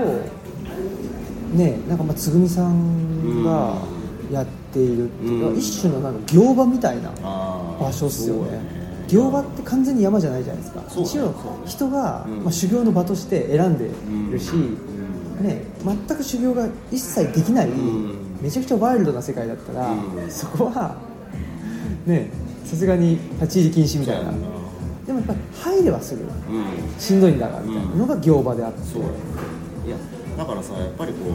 [1.53, 3.75] ねなんかまあつぐみさんが
[4.31, 5.57] やっているっていうか、うん。
[5.57, 7.11] 一種のなんか行場みたいな
[7.79, 8.53] 場所っすよね。
[8.53, 8.61] や
[9.09, 10.83] 行場って完全に山じゃないじゃないですか。
[10.87, 11.33] そう一応
[11.65, 12.43] 人が、うん。
[12.43, 13.89] まあ、修行の場として選んで
[14.31, 15.45] るし、うん。
[15.45, 18.13] ね、全く修行が一切できない、ん。
[18.39, 20.29] めちゃくちゃワイルドな世界だったら、うん。
[20.29, 20.95] そこは
[22.05, 22.29] ね
[22.65, 24.31] さすがに立ち入り禁止みたいな
[25.09, 25.39] でもやっぱり
[25.79, 26.99] 入れはするうん。
[26.99, 29.97] しんどいんだがみたいなのが行場であって、そういや
[30.37, 31.25] だからさやっぱりこ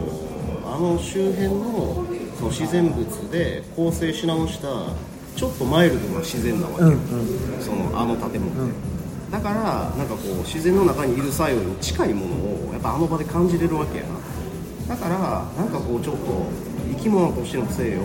[0.63, 2.05] うあの周辺の
[2.39, 4.67] その自然物で構成し直した
[5.35, 7.61] ちょっとマイルドな自然なわけよ、うんうん。
[7.61, 8.73] そのあの建物って、
[9.29, 12.35] だからなんかこう自然の中にいる作用に近いもの
[12.69, 14.95] をやっぱあの場で感じれるわけやな。
[14.95, 16.45] だからなんかこうちょっと
[16.95, 18.03] 生き物としての性を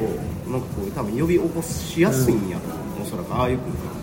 [0.51, 4.00] なんかこう多分呼び起こしやすいんやと思う、おそらくああいう空間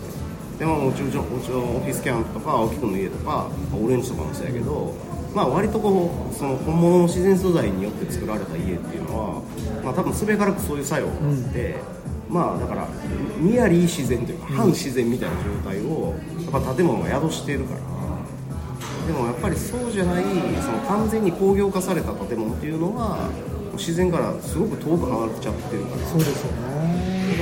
[0.58, 4.92] でももちろんもちオフィスキャンプとか青木君の家とかオレンジとかもそうやけど
[5.32, 9.42] まあ割とこうその本物の自然素材によって作られた家っていうのは
[9.84, 11.76] まあ多分すべからくそういう作用があって、
[12.28, 12.88] まあだから
[13.38, 16.16] ニアリー自然というか反自然みたいな状態を
[16.50, 17.80] やっぱ建物が宿しているから。
[19.06, 20.24] でもやっぱりそうじゃない
[20.60, 23.30] その完全に工業化された建物っていうのは
[23.72, 26.06] 自然からすごく遠く離れちゃってるから。
[26.08, 26.67] そうですよね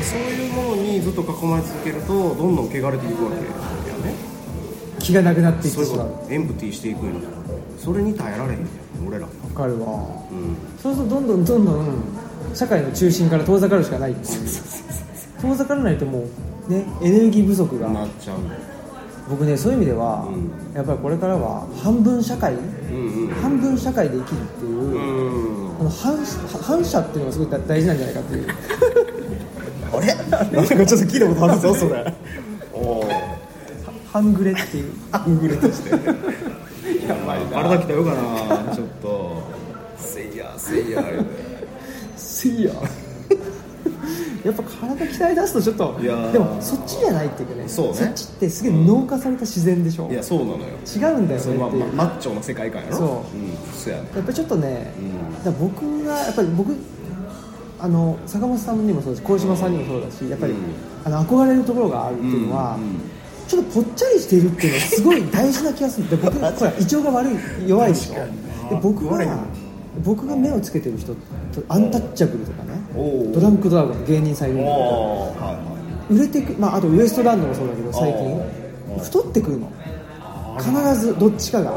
[0.03, 4.15] そういうものにずっと囲まれ続けるとどんどん汚れていくわけだよね。
[4.99, 5.91] 気がなくなっていっそういう。
[5.91, 6.09] てしまう。
[6.09, 7.21] ことエンプティしていくんや
[7.79, 9.87] それに耐えられへんねん俺らわかるわ。
[10.31, 10.57] うん。
[10.83, 11.95] そうするとどんどんどんどん
[12.55, 14.17] 社会の中心から遠ざかるしかない
[15.41, 16.25] 遠ざからないとも
[16.69, 18.39] うねエネルギー不足がなっちゃう。
[19.29, 20.75] 僕ねそういう意味では、うん。
[20.75, 23.35] やっぱりこれからは半分社会、うんうん。
[23.35, 25.77] 半分社会で生きるっていう、うん。
[25.81, 26.17] あの反
[26.63, 28.47] 反射っていうのがすごい大事なんじゃないかっていう
[29.93, 30.15] あれ？
[30.53, 32.15] なんかちょっと聞いたことあるぞそれ。
[32.73, 33.05] おお
[34.13, 34.93] 半グレっていう。
[35.13, 35.91] 半グレとして。
[35.91, 35.97] や
[37.27, 39.43] ばい体鍛えようかなちょっと。
[39.99, 41.05] せいやせいや。
[42.17, 42.73] せいや。
[44.45, 46.33] やっぱ体鍛え出すとちょっといやー。
[46.33, 48.11] でもそっちじゃないっていうかねそうね。
[48.11, 50.09] っちってすげえ脳化された自然でしょ。
[50.09, 50.65] いやそうなのよ。
[50.87, 51.59] 違うんだよねっていう。
[51.59, 52.97] ママッチョな世界観やろ。
[52.97, 53.09] そう。
[53.09, 53.13] う
[53.43, 54.93] んそうやねやっぱりちょっとね、
[55.59, 56.77] 僕がやっぱり僕
[57.79, 60.59] あの坂本さんにもそうだし小島さんにもそうだしやっぱり、うん。
[61.05, 63.17] あの憧れるところがあるっていうのは、うんうん
[63.47, 66.11] ちょっとぽっちゃりしているっていうのはすごい大事な気がする。
[66.11, 67.35] で僕ほら 胃腸が悪い
[67.69, 68.15] 弱いでしょ。
[68.15, 69.43] で僕悪いなが
[70.05, 71.19] 僕が目をつけてる人と
[71.69, 75.37] アンタッチャブルとかねドランクドラゴンの芸人さんいるんだけど
[76.11, 79.03] 売れてく、まあ、あとウエストランドもそうだけど最近。
[79.03, 79.71] 太ってくるの。
[80.59, 81.73] 必ずどっちかが。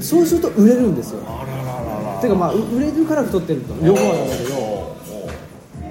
[0.00, 1.20] そうすると売れるんですよ
[2.28, 4.96] あららららてかまあう売れるから太ってると両方なんだけど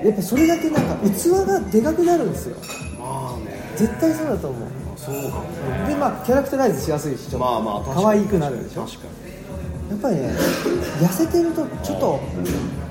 [0.03, 2.57] やっぱそれだけなんか器がでかくなるんですよ。
[2.99, 3.61] まあね。
[3.75, 4.69] 絶対そうだと思う。
[4.97, 5.37] そうか。
[5.37, 7.27] もでまあキャラクタライズしやすいしちょ。
[7.29, 8.03] っとまあまあ確かに。
[8.03, 8.85] 可愛くなるでしょ。
[8.85, 9.07] 確か
[9.91, 10.33] やっぱりね
[10.99, 12.19] 痩せてるとちょっと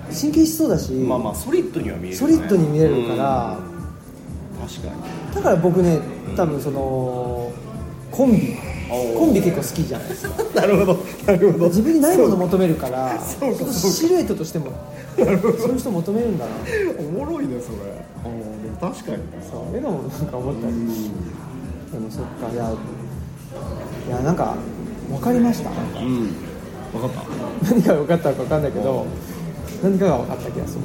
[0.08, 3.58] 神経質そうだし、にまあまあソリッドには見えるソリッドに見えるから。
[3.58, 4.68] うん。
[4.68, 5.34] 確かに。
[5.34, 6.00] だから僕ね
[6.36, 7.50] 多分その
[8.12, 8.56] コンビ
[8.90, 10.44] コンビ結構好きじゃないですか。
[10.60, 11.66] なるほどなるほど。
[11.66, 14.72] 自分にないものを求めるからそうかシルエットとしても
[15.16, 16.50] そういう人求めるんだな。
[16.98, 17.76] おもろいねそれ。
[18.22, 19.16] あでも確かに。
[19.18, 20.72] ねそういうのもなんか思ったり
[21.92, 22.70] でもそっかいや
[24.08, 24.56] いやなんか
[25.08, 25.70] 分かりました。
[25.70, 26.32] うん。
[26.92, 27.24] 分かった。
[27.70, 29.06] 何が分かったか分かんないけど
[29.82, 30.80] 何かが分かった気がする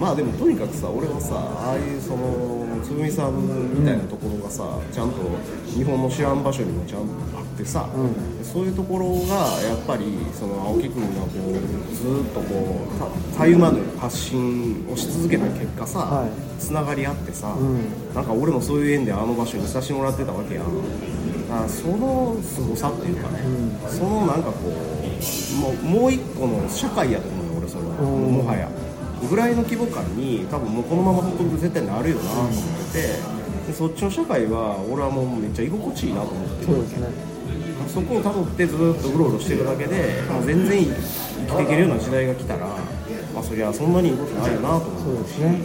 [0.00, 3.36] まあでもとにかくさ俺はさああいうそのつぐみさん
[3.78, 5.16] みたいなところがさ、ちゃんと
[5.66, 16.30] 日本の知らん場所にもちゃんとあってさ、うそういうところがやっぱりその青木君がこうずっとこうたたゆまぬ発信をし続けた結果さ、はい。
[16.58, 18.14] つながり合ってさ、ん。
[18.14, 20.64] なんか俺もそういう縁であの場所にさせてもらってたわけやん。
[21.48, 23.40] だからその凄さっていうかね、
[23.90, 28.32] そのなんかこうもうもう一個の社会やと思うよ俺それは、うん。
[28.32, 28.68] もはや
[29.28, 33.08] ぐらいの規模感に多分もうこのままほっとくと絶対なるよなと思ってて、
[33.66, 37.30] でそっちの社会は俺はもうめっちゃ居心地いいなと思ってるそうですね
[37.88, 42.66] そこをたどってずっとうろうろしてるだけで、まあ、全然生きていけるような時代が来たら、
[43.34, 45.58] まあ、そりゃそんなにいいことないよなと思そううですね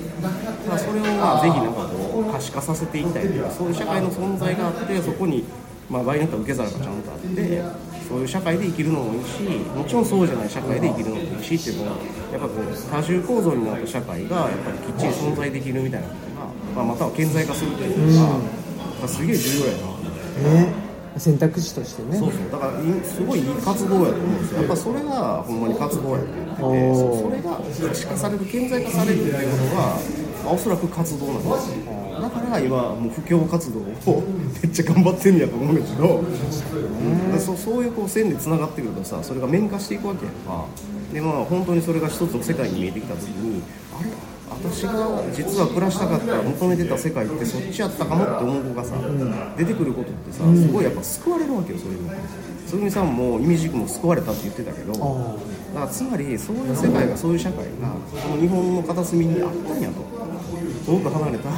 [0.67, 5.43] まあ、それをまあぜひなんかこう可視化させていきたいというかそういう社会の存在があってそこに、
[5.89, 7.63] まあ、場合によっては受け皿がちゃんとあって
[8.07, 9.41] そういう社会で生きるのもいいし
[9.75, 11.97] もちろんそうじゃない社会で生きるのもいいしっていうのは
[12.31, 16.45] やっぱこう多重構造になった社会がやっぱりきっちり存在できるみたいなことが、
[16.75, 19.95] まあ、または顕在化するっていうのが、まあすげえ重要やな。
[20.65, 20.85] ね
[21.17, 29.81] 選択肢としてねそうそうだからいすごいいい活動やと思うんですよやっぱそれがほんまに活動やと思っててそそれが可視化される顕在化されるっていうことが、
[30.43, 31.94] まあ、おそらく活動なんですよだ
[32.35, 34.23] から今もう布教活動を
[34.61, 36.23] めっちゃ頑張ってんやと思うんだけど、
[37.31, 40.65] でそそういうこう線でつながってくるとさそれが面化していくわけやんか。
[41.13, 43.63] でまあ本当にそれが一つの世界に見えてきた時に
[43.97, 44.09] あれ？
[44.47, 44.93] 私が
[45.33, 48.95] 実は暮らしたかった求めてた世界ってそっちやったかもって思う子がさ、
[49.57, 52.13] 出てくることってさすごいやっぱ救われるわけよそういうの
[52.67, 55.05] つぐみさんもイミジクも救われたって言ってたけどだか
[55.77, 57.89] あらつまりそういう世界がそういう社会が
[58.21, 60.15] この日本の片隅にあったんやと。
[60.85, 61.49] 遠く離れた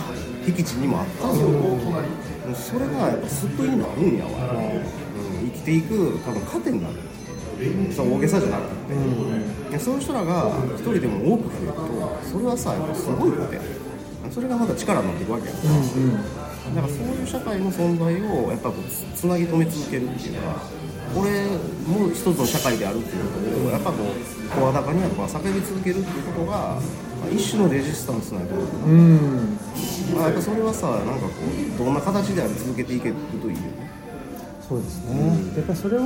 [0.52, 6.95] 僻地にもあったんですよ、それがやっぱ救いになるんやわ、うん、生きていく多分糧になる
[7.91, 13.62] そう大げさじゃなくて、でそういう人らが一人でも多く増えるとそれはさやっぱすごいことや
[14.32, 15.54] それがまた力になっていくわけや
[16.76, 20.61] だからそういう社会の存在をやっぱこうつつなぎ止め続けるっていうか
[21.15, 21.45] これ
[21.88, 26.80] も一つの社会であるっていうことをやっぱこう声高にやっぱ叫び続けるっていうことが、まあ
[27.32, 28.89] 一種のレジスタンスなんやと思う。
[28.89, 29.57] うん。
[30.15, 31.32] まあ、やっぱそれはさなんかこ
[31.76, 33.88] うどんな形であれ続けていけるといいよね
[34.68, 36.01] そうですね、やっぱりそれを、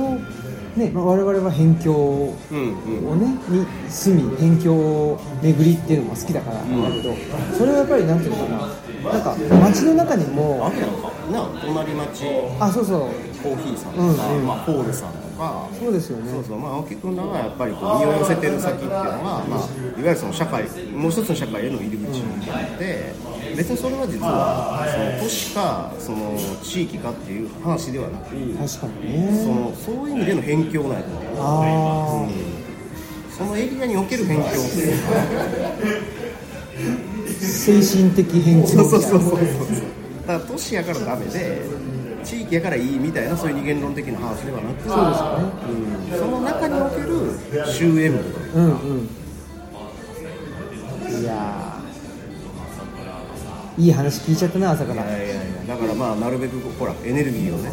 [0.76, 3.20] ねまあ、我々は辺境をうんうん。
[3.20, 7.12] ねに住み辺境を巡りっていうのも好きだからなんだけど、
[7.58, 8.72] それはやっぱりなんていうのかな
[9.02, 11.10] なんか街の中にもあれやんか。
[11.30, 12.24] な隣町。
[12.60, 13.00] あそうそう。
[13.42, 14.46] コーヒーさんとか、うんうん。
[14.46, 15.68] まあ、ホールさんとか。
[15.78, 16.30] そうですよね。
[16.30, 19.64] そうそうまあ青木君らがやっぱりこう身を寄せてる先っていうのが、まあ、いわ
[19.96, 23.12] ゆるその社会もう一つの社会への入り口であって、
[23.56, 28.86] 別にそれは実はその都市かその地域かっていう話ではなく確かにそね
[29.46, 31.34] のそういう意味での辺境なんやと思う。
[31.38, 32.28] あ
[33.36, 35.08] そのエリアにおける辺境っていうか
[37.08, 37.11] あ
[37.46, 39.38] 精神的偏そうそうそうそう
[40.26, 41.62] だから都市やからダメで
[42.24, 45.44] 地域やからいいみたいなそういう二元論的な話ではなくそうですよね。
[46.12, 47.08] うん、その中における
[47.66, 48.64] 終焉部といううん。
[48.64, 49.08] うん。
[51.20, 51.80] いや
[53.78, 57.70] いい話聞いちゃったな朝からいやいやいやだからまあなるべくほらエネルギーをね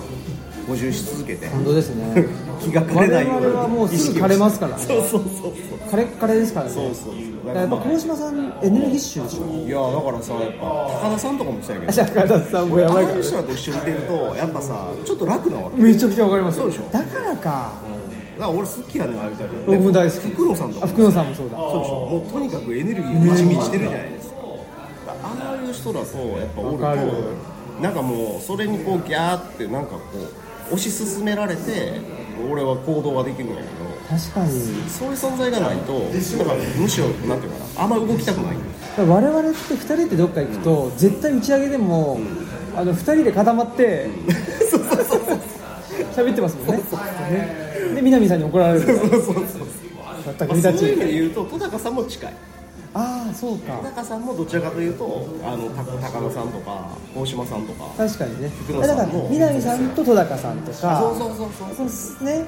[0.67, 2.26] 補充し続けて本当ですね
[2.61, 9.45] 気が枯れないように我々はもうすぐ枯れますからねそうそうそうそうカレッカレですからねそうそうだからやっぱ鴻島さんエネルギッシュでしょ？
[9.45, 13.09] いやだからさやっぱ高田さんとかもそうやけど坂田さんもやばいから。
[13.09, 15.81] ああいう人らと一緒にいてるとやっぱさちょっと楽なわけ。
[15.81, 16.83] めちゃくちゃわかりますそうでしょ？
[16.91, 17.73] だからか。
[18.39, 20.27] だから俺好きやねんああいう人僕も大好き。
[20.29, 21.57] 福野さんとかあ福野さんもそうだ。
[21.57, 22.05] そうでしょ？
[22.07, 24.35] もうとにかくエネルギー満ち満ちてるじゃないですか。
[25.23, 29.99] ああいう人だとやっぱおるとなんかもうそれにこうギャーってなんかこ
[30.71, 31.99] う推し進められて
[32.51, 33.67] 俺は行動ができるんやけど
[34.10, 34.51] 確かに。
[34.89, 36.20] そういう存在がないとむ
[36.89, 38.55] しろなんていうかなあんま動きたくない。
[38.97, 42.20] 我々って2人でどっか行くと絶対打ち上げでも、
[42.76, 44.10] あの2人で固まって
[46.16, 46.84] 喋ってますもんね。
[47.32, 47.93] ね。
[47.95, 48.86] で南さんに怒られる。
[48.86, 49.45] そうそうそう
[50.26, 50.80] まったくまあ見たち。
[50.80, 52.34] そういう意味で言うと戸高さんも近い
[52.93, 53.77] ああそうか。
[53.77, 58.51] 戸高さんもどちらかというとあのた高野さんとか大島さんとか確かにね。
[58.81, 62.25] だから南さんと戸高さんとかそうそうそうそう。
[62.25, 62.45] ね。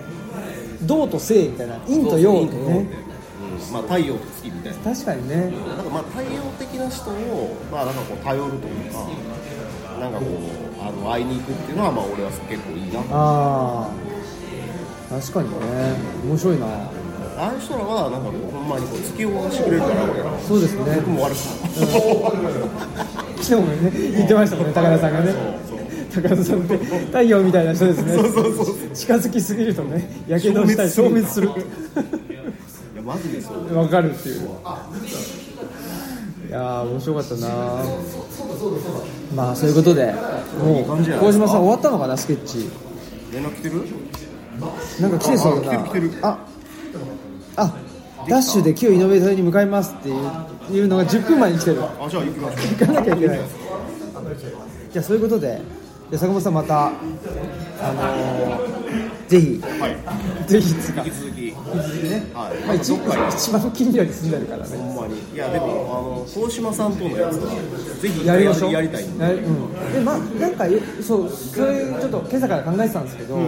[0.84, 2.88] 道と性みたいな陰と陽とね。
[3.70, 3.74] うん。
[3.74, 4.78] まあ、太陽と月みたいな。
[4.80, 5.36] 確かにね。
[5.36, 9.08] なんかまあ太陽的な人をまあなんかこう頼るというか
[10.00, 13.90] なんかこうあの会いに行くっていうのはまあ俺は結構いいなあ
[15.08, 15.56] 確かにね。
[16.26, 16.66] 面白いな
[17.48, 20.96] あいう人らはなんかこうほんまにこう突き動かしてくれるから俺らそうですね。
[20.98, 21.48] 僕も悪くない
[23.42, 25.34] 昨日もね言ってましたもんね高田さんがね。
[26.14, 26.78] 高田さんって。
[26.78, 28.14] 太陽みたいな人ですね。
[28.94, 31.48] 近づきすぎるとねやけどしたり消滅する。
[31.48, 31.52] い
[32.96, 33.76] やマジでそう。
[33.76, 34.42] わかるっていう。
[36.48, 37.50] いやー面白かったな。
[39.34, 40.14] まあそういうことで
[40.60, 42.70] もうですか麹島さん終わったのかなスケッチ。
[43.34, 43.82] 連絡来てる？
[45.00, 45.88] なんか来てそうだな。
[46.22, 46.38] あ
[47.56, 47.92] ああ
[48.30, 50.16] ダッシュで旧イノベーターに向かいますっていう
[50.72, 51.84] いうのが10分前に来てる。
[51.84, 53.40] あじゃあ行きましょう行かなきゃいけない。
[54.92, 55.62] じゃあそういうことで
[56.10, 58.82] じゃあ坂本さんまたあのー
[59.32, 59.96] ぜひはい。
[60.46, 61.04] ぜひつうか。
[61.06, 61.48] 引き続き。
[61.48, 62.58] 引き続きね、はい。
[62.68, 64.78] まあ、一一番近所に住んでるからね。
[64.78, 65.22] ほんまに。
[65.34, 65.70] いやでもあ
[66.04, 67.48] の大島さんとのやつは
[68.02, 68.74] ぜひやりましょう。
[68.74, 69.24] やりたいんで。
[69.24, 73.40] やうん、でまあなんかよそうそれちょっと今朝から考えてたんですけど、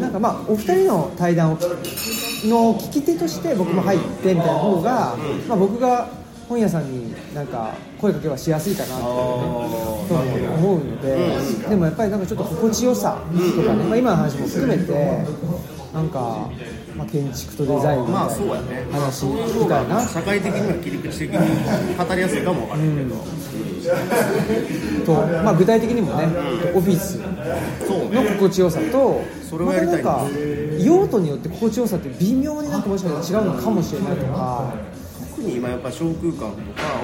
[0.00, 5.16] なんかまあお二人の対談を聞の聞き手として僕も入ってみたいな方が、
[5.48, 6.08] まあ、僕が
[6.48, 11.16] 本屋さんになんか声かけはしやすいかなと思うので、
[11.68, 13.20] でもやっぱりなんかちょっと心地よさ
[13.56, 15.26] とかね、まあ、今の話も含めて
[15.92, 16.48] なんか、
[16.96, 20.06] まあ、建築とデザインみたいな話みたいな。
[20.06, 23.16] 社会的には切り口的に語りやすいかもわからないけど、
[25.04, 26.24] と、まあ、具体的にもね
[26.74, 34.74] オフィスの心地よさとそれをやりたいんですまたなんか用途によって心地よさって微妙になんかもしかしたら違うのかもしれないとか。
[35.36, 36.50] 特に今やっぱ小空間とか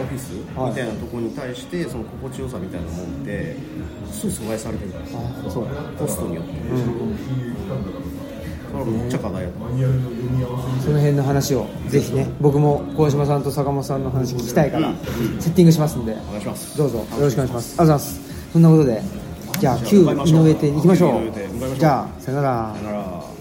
[0.01, 3.57] オフィスはいみたいなところに対してその心地よさみたいなもんって
[4.11, 4.93] すぐ阻害されてる。
[4.93, 5.05] から
[5.49, 5.66] あそう。
[5.99, 6.93] コストによって、それ
[10.83, 14.93] その辺の話をぜひね僕も鴻島さんと坂本さんの話聞きたいから
[15.41, 16.16] セッティングしますんで
[16.77, 17.81] どうぞよろしくお願いします。
[17.81, 18.20] ありがとうございます。
[18.53, 19.03] そんなことで
[19.61, 21.79] じゃあ旧井上店に行きましょう。
[21.79, 22.75] じゃあさよなら。
[22.75, 23.32] さよなら。